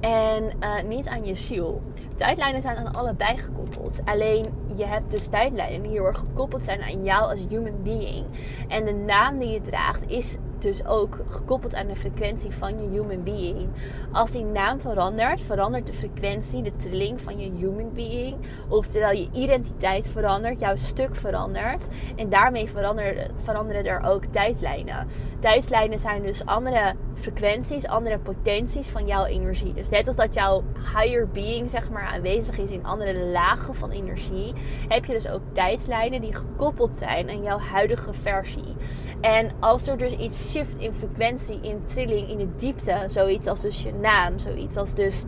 en 0.00 0.44
uh, 0.60 0.82
niet 0.88 1.08
aan 1.08 1.24
je 1.24 1.34
ziel? 1.34 1.82
Tijdlijnen 2.14 2.62
zijn 2.62 2.76
aan 2.76 2.94
allebei 2.94 3.38
gekoppeld. 3.38 4.00
Alleen 4.04 4.46
je 4.76 4.84
hebt 4.84 5.10
dus 5.10 5.26
tijdlijnen 5.26 5.82
die 5.82 5.90
heel 5.90 6.12
gekoppeld 6.12 6.64
zijn 6.64 6.82
aan 6.82 7.04
jou 7.04 7.30
als 7.30 7.44
human 7.48 7.82
being. 7.82 8.26
En 8.68 8.84
de 8.84 8.94
naam 8.94 9.38
die 9.38 9.48
je 9.48 9.60
draagt 9.60 10.10
is 10.10 10.38
dus 10.64 10.86
ook 10.86 11.18
gekoppeld 11.28 11.74
aan 11.74 11.86
de 11.86 11.96
frequentie 11.96 12.50
van 12.50 12.82
je 12.82 12.88
human 12.88 13.22
being. 13.22 13.68
Als 14.12 14.30
die 14.30 14.44
naam 14.44 14.80
verandert, 14.80 15.40
verandert 15.40 15.86
de 15.86 15.92
frequentie, 15.92 16.62
de 16.62 16.76
trilling 16.76 17.20
van 17.20 17.38
je 17.38 17.50
human 17.56 17.92
being. 17.92 18.36
Oftewel 18.68 19.12
je 19.12 19.28
identiteit 19.32 20.08
verandert, 20.08 20.60
jouw 20.60 20.76
stuk 20.76 21.16
verandert. 21.16 21.88
En 22.16 22.28
daarmee 22.28 22.68
veranderen, 22.68 23.30
veranderen 23.36 23.84
er 23.84 24.02
ook 24.04 24.24
tijdlijnen. 24.24 25.06
Tijdlijnen 25.40 25.98
zijn 25.98 26.22
dus 26.22 26.46
andere 26.46 26.94
frequenties, 27.14 27.86
andere 27.86 28.18
potenties 28.18 28.86
van 28.86 29.06
jouw 29.06 29.24
energie. 29.24 29.74
Dus 29.74 29.88
net 29.88 30.06
als 30.06 30.16
dat 30.16 30.34
jouw 30.34 30.62
higher 30.96 31.28
being 31.28 31.70
zeg 31.70 31.90
maar 31.90 32.06
aanwezig 32.06 32.58
is 32.58 32.70
in 32.70 32.84
andere 32.84 33.18
lagen 33.18 33.74
van 33.74 33.90
energie, 33.90 34.52
heb 34.88 35.04
je 35.04 35.12
dus 35.12 35.28
ook 35.28 35.42
tijdslijnen 35.52 36.20
die 36.20 36.34
gekoppeld 36.34 36.96
zijn 36.96 37.30
aan 37.30 37.42
jouw 37.42 37.58
huidige 37.58 38.12
versie. 38.12 38.74
En 39.20 39.50
als 39.60 39.86
er 39.86 39.98
dus 39.98 40.16
iets 40.16 40.50
shift 40.50 40.78
in 40.78 40.92
frequentie, 40.92 41.58
in 41.62 41.84
trilling, 41.84 42.28
in 42.28 42.38
de 42.38 42.54
diepte, 42.56 42.96
zoiets 43.08 43.48
als 43.48 43.60
dus 43.60 43.82
je 43.82 43.92
naam, 43.92 44.38
zoiets 44.38 44.76
als 44.76 44.94
dus 44.94 45.24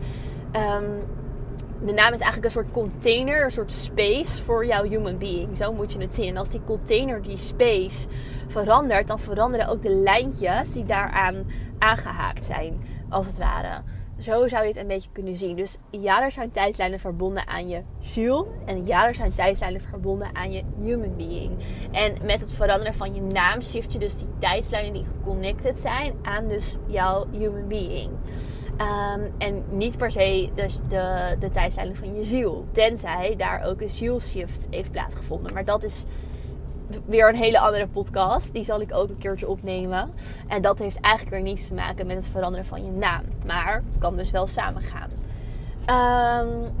um, 0.55 1.03
de 1.85 1.93
naam 1.93 2.13
is 2.13 2.19
eigenlijk 2.19 2.43
een 2.43 2.51
soort 2.51 2.71
container, 2.71 3.43
een 3.43 3.51
soort 3.51 3.71
space 3.71 4.43
voor 4.43 4.65
jouw 4.65 4.83
human 4.83 5.17
being. 5.17 5.57
Zo 5.57 5.73
moet 5.73 5.93
je 5.93 5.99
het 5.99 6.15
zien. 6.15 6.27
En 6.27 6.37
als 6.37 6.49
die 6.49 6.61
container, 6.65 7.21
die 7.21 7.37
space 7.37 8.07
verandert, 8.47 9.07
dan 9.07 9.19
veranderen 9.19 9.67
ook 9.67 9.81
de 9.81 9.93
lijntjes 9.93 10.73
die 10.73 10.85
daaraan 10.85 11.45
aangehaakt 11.79 12.45
zijn, 12.45 12.81
als 13.09 13.25
het 13.25 13.37
ware. 13.37 13.81
Zo 14.17 14.47
zou 14.47 14.61
je 14.61 14.69
het 14.69 14.77
een 14.77 14.87
beetje 14.87 15.09
kunnen 15.11 15.37
zien. 15.37 15.55
Dus 15.55 15.77
ja, 15.91 16.23
er 16.23 16.31
zijn 16.31 16.51
tijdlijnen 16.51 16.99
verbonden 16.99 17.47
aan 17.47 17.69
je 17.69 17.81
ziel. 17.99 18.47
En 18.65 18.85
ja, 18.85 19.07
er 19.07 19.15
zijn 19.15 19.33
tijdlijnen 19.33 19.81
verbonden 19.81 20.29
aan 20.33 20.51
je 20.51 20.63
human 20.81 21.15
being. 21.15 21.51
En 21.91 22.13
met 22.23 22.39
het 22.39 22.51
veranderen 22.51 22.93
van 22.93 23.15
je 23.15 23.21
naam 23.21 23.61
shift 23.61 23.93
je 23.93 23.99
dus 23.99 24.17
die 24.17 24.27
tijdslijnen 24.39 24.93
die 24.93 25.05
geconnected 25.05 25.79
zijn 25.79 26.13
aan 26.23 26.47
dus 26.47 26.77
jouw 26.87 27.25
human 27.31 27.67
being. 27.67 28.11
Um, 28.81 29.31
en 29.37 29.63
niet 29.69 29.97
per 29.97 30.11
se 30.11 30.49
dus 30.55 30.79
de, 30.87 31.35
de 31.39 31.51
tijdlijnen 31.51 31.95
van 31.95 32.15
je 32.15 32.23
ziel. 32.23 32.65
Tenzij 32.71 33.35
daar 33.37 33.63
ook 33.65 33.81
een 33.81 33.89
zielshift 33.89 34.67
heeft 34.69 34.91
plaatsgevonden. 34.91 35.53
Maar 35.53 35.65
dat 35.65 35.83
is 35.83 36.05
weer 37.05 37.29
een 37.29 37.35
hele 37.35 37.59
andere 37.59 37.87
podcast. 37.87 38.53
Die 38.53 38.63
zal 38.63 38.81
ik 38.81 38.93
ook 38.93 39.09
een 39.09 39.17
keertje 39.17 39.47
opnemen. 39.47 40.13
En 40.47 40.61
dat 40.61 40.79
heeft 40.79 40.99
eigenlijk 40.99 41.35
weer 41.35 41.45
niets 41.45 41.67
te 41.67 41.73
maken 41.73 42.07
met 42.07 42.15
het 42.15 42.27
veranderen 42.27 42.65
van 42.65 42.85
je 42.85 42.91
naam. 42.91 43.23
Maar 43.45 43.83
kan 43.99 44.17
dus 44.17 44.31
wel 44.31 44.47
samengaan. 44.47 45.09
Um, 45.89 46.71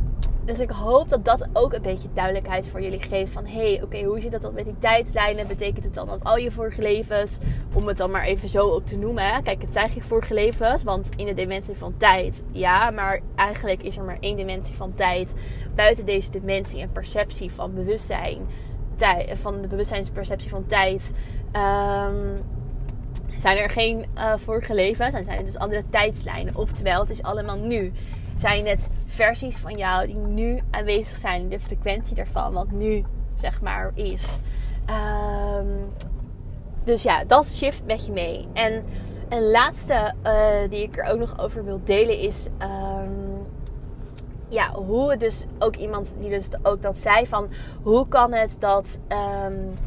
dus 0.47 0.59
ik 0.59 0.69
hoop 0.69 1.09
dat 1.09 1.25
dat 1.25 1.47
ook 1.53 1.73
een 1.73 1.81
beetje 1.81 2.07
duidelijkheid 2.13 2.67
voor 2.67 2.81
jullie 2.81 3.01
geeft. 3.01 3.31
Van 3.31 3.45
hé, 3.45 3.73
hey, 3.73 3.83
oké, 3.83 4.03
hoe 4.03 4.19
zit 4.19 4.31
dat 4.31 4.41
dan 4.41 4.53
met 4.53 4.65
die 4.65 4.79
tijdslijnen? 4.79 5.47
Betekent 5.47 5.83
het 5.83 5.93
dan 5.93 6.07
dat 6.07 6.23
al 6.23 6.37
je 6.37 6.51
vorige 6.51 6.81
levens, 6.81 7.39
om 7.73 7.87
het 7.87 7.97
dan 7.97 8.11
maar 8.11 8.23
even 8.23 8.47
zo 8.47 8.71
ook 8.71 8.85
te 8.85 8.97
noemen. 8.97 9.43
Kijk, 9.43 9.61
het 9.61 9.73
zijn 9.73 9.89
geen 9.89 10.03
vorige 10.03 10.33
levens, 10.33 10.83
want 10.83 11.09
in 11.15 11.25
de 11.25 11.33
dimensie 11.33 11.77
van 11.77 11.93
tijd, 11.97 12.43
ja. 12.51 12.91
Maar 12.91 13.19
eigenlijk 13.35 13.83
is 13.83 13.97
er 13.97 14.03
maar 14.03 14.17
één 14.19 14.35
dimensie 14.35 14.75
van 14.75 14.93
tijd. 14.93 15.33
Buiten 15.75 16.05
deze 16.05 16.31
dimensie 16.31 16.81
en 16.81 16.91
perceptie 16.91 17.51
van 17.51 17.73
bewustzijn. 17.73 18.37
Van 19.33 19.61
de 19.61 19.67
bewustzijnsperceptie 19.67 20.49
van 20.49 20.65
tijd. 20.65 21.13
Um, 21.55 22.43
zijn 23.35 23.57
er 23.57 23.69
geen 23.69 24.05
uh, 24.15 24.33
vorige 24.35 24.73
levens 24.73 25.13
en 25.13 25.25
zijn 25.25 25.37
er 25.37 25.45
dus 25.45 25.57
andere 25.57 25.83
tijdslijnen. 25.89 26.55
Oftewel, 26.55 26.99
het 26.99 27.09
is 27.09 27.23
allemaal 27.23 27.57
nu 27.57 27.91
zijn 28.35 28.67
het 28.67 28.89
versies 29.05 29.57
van 29.57 29.77
jou 29.77 30.05
die 30.05 30.15
nu 30.15 30.59
aanwezig 30.71 31.17
zijn. 31.17 31.49
De 31.49 31.59
frequentie 31.59 32.15
daarvan, 32.15 32.53
wat 32.53 32.71
nu 32.71 33.03
zeg 33.35 33.61
maar 33.61 33.91
is. 33.93 34.37
Um, 34.89 35.89
dus 36.83 37.03
ja, 37.03 37.23
dat 37.23 37.51
shift 37.51 37.85
met 37.85 38.05
je 38.05 38.11
mee. 38.11 38.47
En 38.53 38.83
een 39.29 39.51
laatste 39.51 40.13
uh, 40.23 40.69
die 40.69 40.81
ik 40.81 40.97
er 40.97 41.03
ook 41.03 41.19
nog 41.19 41.39
over 41.39 41.65
wil 41.65 41.81
delen 41.83 42.19
is. 42.19 42.47
Um, 42.61 43.36
ja, 44.49 44.71
hoe 44.71 45.11
het 45.11 45.19
dus 45.19 45.45
ook 45.59 45.75
iemand 45.75 46.15
die 46.19 46.29
dus 46.29 46.49
ook 46.63 46.81
dat 46.81 46.99
zei 46.99 47.27
van 47.27 47.47
hoe 47.81 48.07
kan 48.07 48.33
het 48.33 48.55
dat 48.59 48.99
um, 49.45 49.77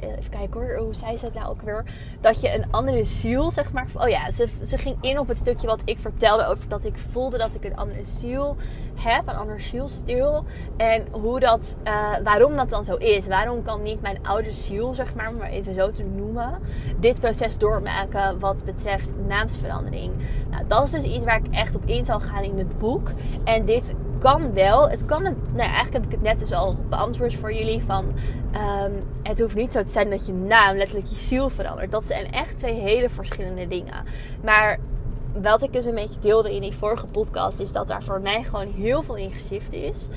eh, 0.00 0.08
even 0.08 0.30
kijken 0.30 0.60
hoor, 0.60 0.76
hoe 0.76 0.94
zei 0.94 1.16
ze 1.16 1.24
het 1.24 1.34
nou 1.34 1.48
ook 1.48 1.62
weer? 1.62 1.84
Dat 2.20 2.40
je 2.40 2.54
een 2.54 2.64
andere 2.70 3.04
ziel, 3.04 3.50
zeg 3.50 3.72
maar. 3.72 3.86
Oh 4.00 4.08
ja, 4.08 4.30
ze, 4.30 4.48
ze 4.64 4.78
ging 4.78 4.96
in 5.00 5.18
op 5.18 5.28
het 5.28 5.38
stukje 5.38 5.66
wat 5.66 5.82
ik 5.84 6.00
vertelde 6.00 6.46
over 6.46 6.68
dat 6.68 6.84
ik 6.84 6.98
voelde 7.10 7.38
dat 7.38 7.54
ik 7.54 7.64
een 7.64 7.76
andere 7.76 8.04
ziel 8.04 8.56
heb, 8.94 9.28
een 9.28 9.36
ander 9.36 9.60
zielstil. 9.60 10.44
En 10.76 11.06
hoe 11.10 11.40
dat, 11.40 11.76
uh, 11.84 12.16
waarom 12.24 12.56
dat 12.56 12.70
dan 12.70 12.84
zo 12.84 12.94
is. 12.94 13.26
Waarom 13.26 13.62
kan 13.62 13.82
niet 13.82 14.00
mijn 14.00 14.26
oude 14.26 14.52
ziel, 14.52 14.94
zeg 14.94 15.14
maar, 15.14 15.32
maar 15.32 15.50
even 15.50 15.74
zo 15.74 15.88
te 15.88 16.02
noemen, 16.02 16.58
dit 17.00 17.20
proces 17.20 17.58
doormaken 17.58 18.38
wat 18.38 18.64
betreft 18.64 19.14
naamsverandering. 19.26 20.12
Nou, 20.50 20.64
dat 20.66 20.84
is 20.84 20.90
dus 20.90 21.04
iets 21.04 21.24
waar 21.24 21.40
ik 21.44 21.54
echt 21.54 21.76
op 21.76 21.86
in 21.86 22.04
zal 22.04 22.20
gaan 22.20 22.42
in 22.42 22.58
het 22.58 22.78
boek. 22.78 23.10
En 23.44 23.64
dit 23.64 23.94
kan 24.18 24.52
wel. 24.52 24.88
Het 24.88 25.04
kan, 25.04 25.22
nou 25.22 25.36
eigenlijk 25.56 25.92
heb 25.92 26.04
ik 26.04 26.10
het 26.10 26.22
net 26.22 26.38
dus 26.38 26.52
al 26.52 26.76
beantwoord 26.88 27.34
voor 27.34 27.52
jullie. 27.52 27.84
Van, 27.84 28.04
um, 28.84 28.92
het 29.22 29.40
hoeft 29.40 29.54
niet 29.54 29.72
zo 29.72 29.82
te 29.82 29.90
zijn 29.90 30.10
dat 30.10 30.26
je 30.26 30.32
naam 30.32 30.76
letterlijk 30.76 31.08
je 31.08 31.16
ziel 31.16 31.50
verandert. 31.50 31.90
Dat 31.90 32.06
zijn 32.06 32.32
echt 32.32 32.58
twee 32.58 32.80
hele 32.80 33.08
verschillende 33.08 33.68
dingen. 33.68 34.04
Maar 34.44 34.78
wat 35.42 35.62
ik 35.62 35.72
dus 35.72 35.84
een 35.84 35.94
beetje 35.94 36.20
deelde 36.20 36.54
in 36.54 36.60
die 36.60 36.74
vorige 36.74 37.06
podcast, 37.06 37.60
is 37.60 37.72
dat 37.72 37.86
daar 37.86 38.02
voor 38.02 38.20
mij 38.20 38.42
gewoon 38.44 38.72
heel 38.72 39.02
veel 39.02 39.16
in 39.16 39.30
geshift 39.30 39.72
is. 39.72 40.08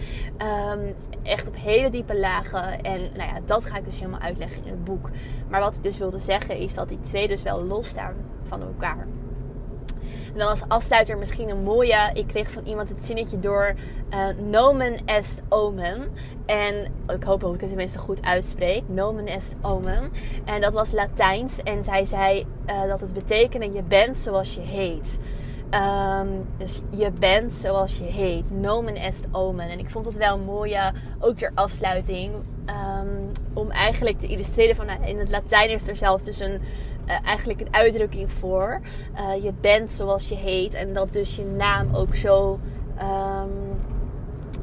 Um, 0.72 0.96
echt 1.24 1.48
op 1.48 1.56
hele 1.56 1.90
diepe 1.90 2.20
lagen. 2.20 2.82
En 2.82 3.00
nou 3.16 3.30
ja, 3.30 3.40
dat 3.46 3.66
ga 3.66 3.78
ik 3.78 3.86
dus 3.86 3.96
helemaal 3.96 4.20
uitleggen 4.20 4.64
in 4.64 4.70
het 4.70 4.84
boek. 4.84 5.10
Maar 5.50 5.60
wat 5.60 5.76
ik 5.76 5.84
dus 5.84 5.98
wilde 5.98 6.20
zeggen, 6.20 6.58
is 6.58 6.74
dat 6.74 6.90
die 6.90 7.00
twee 7.02 7.28
dus 7.28 7.44
wel 7.44 7.64
losstaan 7.64 8.14
van 8.44 8.62
elkaar. 8.62 9.08
En 10.34 10.40
dan 10.40 10.48
als 10.48 10.64
afsluiter 10.68 11.18
misschien 11.18 11.50
een 11.50 11.64
mooie. 11.64 12.10
Ik 12.14 12.28
kreeg 12.28 12.52
van 12.52 12.66
iemand 12.66 12.90
het 12.90 13.06
zinnetje 13.06 13.40
door. 13.40 13.76
Uh, 14.14 14.28
nomen 14.50 15.06
est 15.06 15.42
omen. 15.50 16.12
En 16.46 16.86
ik 17.08 17.24
hoop 17.24 17.42
dat 17.42 17.54
ik 17.54 17.60
het 17.60 17.70
tenminste 17.70 18.00
goed 18.00 18.22
uitspreek. 18.22 18.84
Nomen 18.88 19.26
est 19.26 19.56
omen. 19.62 20.12
En 20.46 20.62
dat 20.62 20.74
was 20.74 20.92
Latijns. 20.92 21.64
En 21.64 21.84
zij 21.84 22.06
zei 22.06 22.46
uh, 22.70 22.88
dat 22.88 23.00
het 23.00 23.14
betekende 23.14 23.72
je 23.72 23.84
bent 23.84 24.18
zoals 24.18 24.56
je 24.56 24.62
heet. 24.62 25.20
Ehm, 25.70 26.28
dus 26.58 26.82
je 26.90 27.12
bent 27.12 27.54
zoals 27.54 27.98
je 27.98 28.04
heet. 28.04 28.52
Nomen 28.52 28.96
est 28.96 29.28
omen. 29.32 29.70
En 29.70 29.80
ik 29.80 29.90
vond 29.90 30.06
het 30.06 30.18
wel 30.18 30.36
een 30.36 30.44
mooie, 30.44 30.94
ook 31.20 31.36
ter 31.36 31.52
afsluiting. 31.56 32.32
Ehm, 32.66 33.08
om 33.54 33.72
eigenlijk 33.72 34.20
te 34.20 34.28
illustreren 34.28 34.76
van 34.76 34.86
nou, 34.86 35.06
in 35.06 35.20
het 35.20 35.30
Latijn 35.30 35.70
is 35.70 35.88
er 35.88 35.96
zelfs 35.96 36.24
dus 36.24 36.40
een, 36.40 36.62
uh, 37.10 37.16
eigenlijk 37.26 37.62
een 37.62 37.74
uitdrukking 37.74 38.32
voor. 38.32 38.80
Uh, 39.14 39.44
je 39.44 39.54
bent 39.62 39.92
zoals 39.92 40.30
je 40.30 40.36
heet. 40.36 40.74
En 40.74 40.94
dat 40.94 41.14
dus 41.14 41.36
je 41.36 41.46
naam 41.46 41.96
ook 41.96 42.16
zo 42.16 42.60
um, 43.02 43.80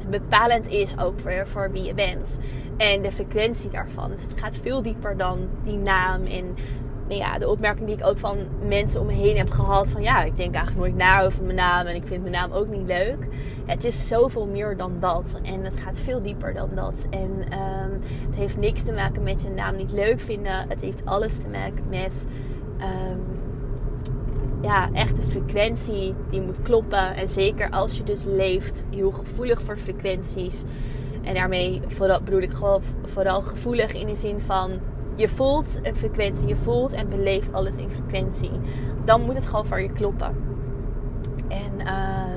bepalend 0.09 0.69
is 0.69 0.99
ook 0.99 1.19
voor, 1.19 1.47
voor 1.47 1.71
wie 1.71 1.83
je 1.83 1.93
bent. 1.93 2.39
En 2.77 3.01
de 3.01 3.11
frequentie 3.11 3.69
daarvan. 3.69 4.11
Dus 4.11 4.23
het 4.23 4.39
gaat 4.39 4.55
veel 4.55 4.81
dieper 4.81 5.17
dan 5.17 5.47
die 5.63 5.77
naam. 5.77 6.25
En 6.25 6.55
nou 7.07 7.19
ja, 7.19 7.37
de 7.37 7.49
opmerking 7.49 7.87
die 7.87 7.97
ik 7.97 8.05
ook 8.05 8.17
van 8.17 8.37
mensen 8.67 9.01
om 9.01 9.07
me 9.07 9.13
heen 9.13 9.37
heb 9.37 9.49
gehad. 9.49 9.87
Van 9.87 10.01
ja, 10.01 10.23
ik 10.23 10.37
denk 10.37 10.55
eigenlijk 10.55 10.85
nooit 10.85 10.95
na 10.95 11.21
over 11.21 11.43
mijn 11.43 11.55
naam. 11.55 11.85
En 11.85 11.95
ik 11.95 12.07
vind 12.07 12.21
mijn 12.21 12.33
naam 12.33 12.51
ook 12.51 12.67
niet 12.67 12.87
leuk. 12.87 13.27
Het 13.65 13.83
is 13.83 14.07
zoveel 14.07 14.45
meer 14.45 14.77
dan 14.77 14.93
dat. 14.99 15.39
En 15.43 15.63
het 15.63 15.77
gaat 15.77 15.99
veel 15.99 16.21
dieper 16.21 16.53
dan 16.53 16.69
dat. 16.75 17.07
En 17.09 17.31
um, 17.59 17.99
het 18.25 18.35
heeft 18.35 18.57
niks 18.57 18.83
te 18.83 18.93
maken 18.93 19.23
met 19.23 19.41
je 19.41 19.49
naam 19.49 19.75
niet 19.75 19.91
leuk 19.91 20.19
vinden. 20.19 20.69
Het 20.69 20.81
heeft 20.81 21.05
alles 21.05 21.37
te 21.37 21.47
maken 21.47 21.83
met... 21.89 22.27
Um, 22.79 23.35
ja, 24.61 24.89
echt 24.93 25.15
de 25.15 25.23
frequentie 25.23 26.13
die 26.29 26.41
moet 26.41 26.61
kloppen. 26.61 27.15
En 27.15 27.29
zeker 27.29 27.69
als 27.69 27.97
je 27.97 28.03
dus 28.03 28.23
leeft, 28.23 28.85
heel 28.89 29.11
gevoelig 29.11 29.61
voor 29.61 29.77
frequenties. 29.77 30.63
En 31.21 31.33
daarmee 31.33 31.81
vooral, 31.87 32.21
bedoel 32.21 32.41
ik 32.41 32.51
vooral 33.03 33.41
gevoelig 33.41 33.93
in 33.93 34.07
de 34.07 34.15
zin 34.15 34.41
van 34.41 34.71
je 35.17 35.29
voelt 35.29 35.79
een 35.83 35.95
frequentie, 35.95 36.47
je 36.47 36.55
voelt 36.55 36.93
en 36.93 37.09
beleeft 37.09 37.53
alles 37.53 37.75
in 37.75 37.89
frequentie. 37.89 38.51
Dan 39.05 39.21
moet 39.21 39.35
het 39.35 39.45
gewoon 39.45 39.65
voor 39.65 39.81
je 39.81 39.91
kloppen. 39.91 40.35
En 41.47 41.71
uh, 41.85 42.27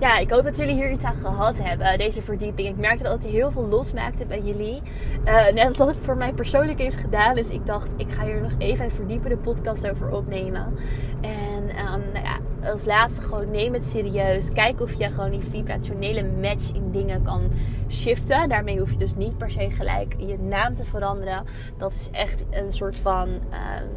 ja, 0.00 0.18
ik 0.18 0.30
hoop 0.30 0.44
dat 0.44 0.56
jullie 0.56 0.74
hier 0.74 0.90
iets 0.90 1.04
aan 1.04 1.16
gehad 1.16 1.62
hebben, 1.62 1.98
deze 1.98 2.22
verdieping. 2.22 2.68
Ik 2.68 2.76
merkte 2.76 3.02
dat 3.02 3.12
het 3.12 3.24
heel 3.24 3.50
veel 3.50 3.66
losmaakte 3.66 4.26
bij 4.26 4.40
jullie. 4.40 4.82
Uh, 5.24 5.52
net 5.52 5.66
als 5.66 5.76
dat 5.76 5.86
het 5.86 5.96
voor 6.02 6.16
mij 6.16 6.32
persoonlijk 6.32 6.78
heeft 6.78 6.96
gedaan. 6.96 7.34
Dus 7.34 7.50
ik 7.50 7.66
dacht, 7.66 7.92
ik 7.96 8.10
ga 8.10 8.24
hier 8.24 8.40
nog 8.40 8.52
even 8.58 8.84
een 8.84 8.90
verdiepende 8.90 9.36
podcast 9.36 9.90
over 9.90 10.10
opnemen. 10.10 10.74
En 11.20 11.62
um, 11.62 12.02
nou 12.12 12.24
ja, 12.24 12.38
als 12.64 12.84
laatste 12.84 13.22
gewoon 13.22 13.50
neem 13.50 13.72
het 13.72 13.86
serieus. 13.86 14.52
Kijk 14.52 14.80
of 14.80 14.94
je 14.94 15.08
gewoon 15.08 15.30
die 15.30 15.40
vibrationele 15.40 16.24
match 16.40 16.72
in 16.72 16.90
dingen 16.90 17.22
kan 17.22 17.50
shiften. 17.88 18.48
Daarmee 18.48 18.78
hoef 18.78 18.90
je 18.90 18.96
dus 18.96 19.14
niet 19.14 19.38
per 19.38 19.50
se 19.50 19.70
gelijk 19.70 20.14
je 20.18 20.38
naam 20.38 20.74
te 20.74 20.84
veranderen. 20.84 21.44
Dat 21.78 21.92
is 21.92 22.08
echt 22.12 22.44
een 22.50 22.72
soort 22.72 22.96
van 22.96 23.28
uh, 23.28 23.38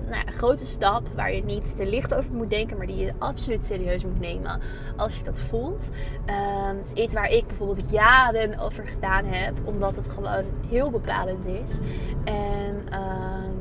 nou 0.10 0.26
ja, 0.26 0.32
grote 0.32 0.66
stap 0.66 1.08
waar 1.16 1.34
je 1.34 1.44
niet 1.44 1.76
te 1.76 1.86
licht 1.86 2.14
over 2.14 2.34
moet 2.34 2.50
denken, 2.50 2.78
maar 2.78 2.88
die 2.88 2.98
je 2.98 3.14
absoluut 3.18 3.66
serieus 3.66 4.06
moet 4.06 4.20
nemen 4.20 4.60
als 4.96 5.18
je 5.18 5.24
dat 5.24 5.40
voelt. 5.40 5.92
Um, 6.26 6.78
het 6.78 6.92
is 6.94 7.04
iets 7.04 7.14
waar 7.14 7.30
ik 7.32 7.48
bijvoorbeeld 7.48 7.90
jaren 7.90 8.60
over 8.60 8.88
gedaan 8.88 9.26
heb, 9.26 9.54
omdat 9.64 9.96
het 9.96 10.10
gewoon 10.10 10.46
heel 10.68 10.90
bepalend 10.90 11.48
is. 11.48 11.80
En 12.24 12.76
um, 12.94 13.55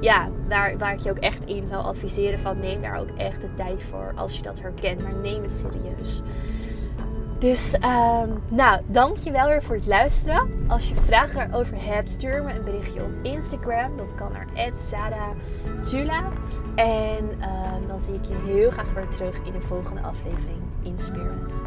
ja, 0.00 0.28
waar, 0.48 0.78
waar 0.78 0.92
ik 0.92 0.98
je 0.98 1.10
ook 1.10 1.18
echt 1.18 1.44
in 1.44 1.68
zou 1.68 1.84
adviseren 1.84 2.38
van 2.38 2.58
neem 2.58 2.82
daar 2.82 2.98
ook 2.98 3.10
echt 3.16 3.40
de 3.40 3.54
tijd 3.54 3.82
voor 3.82 4.12
als 4.14 4.36
je 4.36 4.42
dat 4.42 4.60
herkent. 4.60 5.02
Maar 5.02 5.14
neem 5.14 5.42
het 5.42 5.54
serieus. 5.54 6.22
Dus, 7.38 7.74
um, 7.74 8.42
nou, 8.48 8.80
dankjewel 8.86 9.48
weer 9.48 9.62
voor 9.62 9.74
het 9.74 9.86
luisteren. 9.86 10.64
Als 10.68 10.88
je 10.88 10.94
vragen 10.94 11.50
erover 11.50 11.84
hebt, 11.84 12.10
stuur 12.10 12.42
me 12.42 12.54
een 12.54 12.64
berichtje 12.64 13.02
op 13.02 13.10
Instagram. 13.22 13.96
Dat 13.96 14.14
kan 14.14 14.32
naar 14.32 14.72
@sada_jula. 14.74 16.22
En 16.74 17.30
uh, 17.38 17.88
dan 17.88 18.00
zie 18.00 18.14
ik 18.14 18.24
je 18.24 18.34
heel 18.44 18.70
graag 18.70 18.92
weer 18.92 19.08
terug 19.08 19.36
in 19.44 19.52
de 19.52 19.60
volgende 19.60 20.00
aflevering 20.00 20.60
in 20.82 20.98
Spirit. 20.98 21.62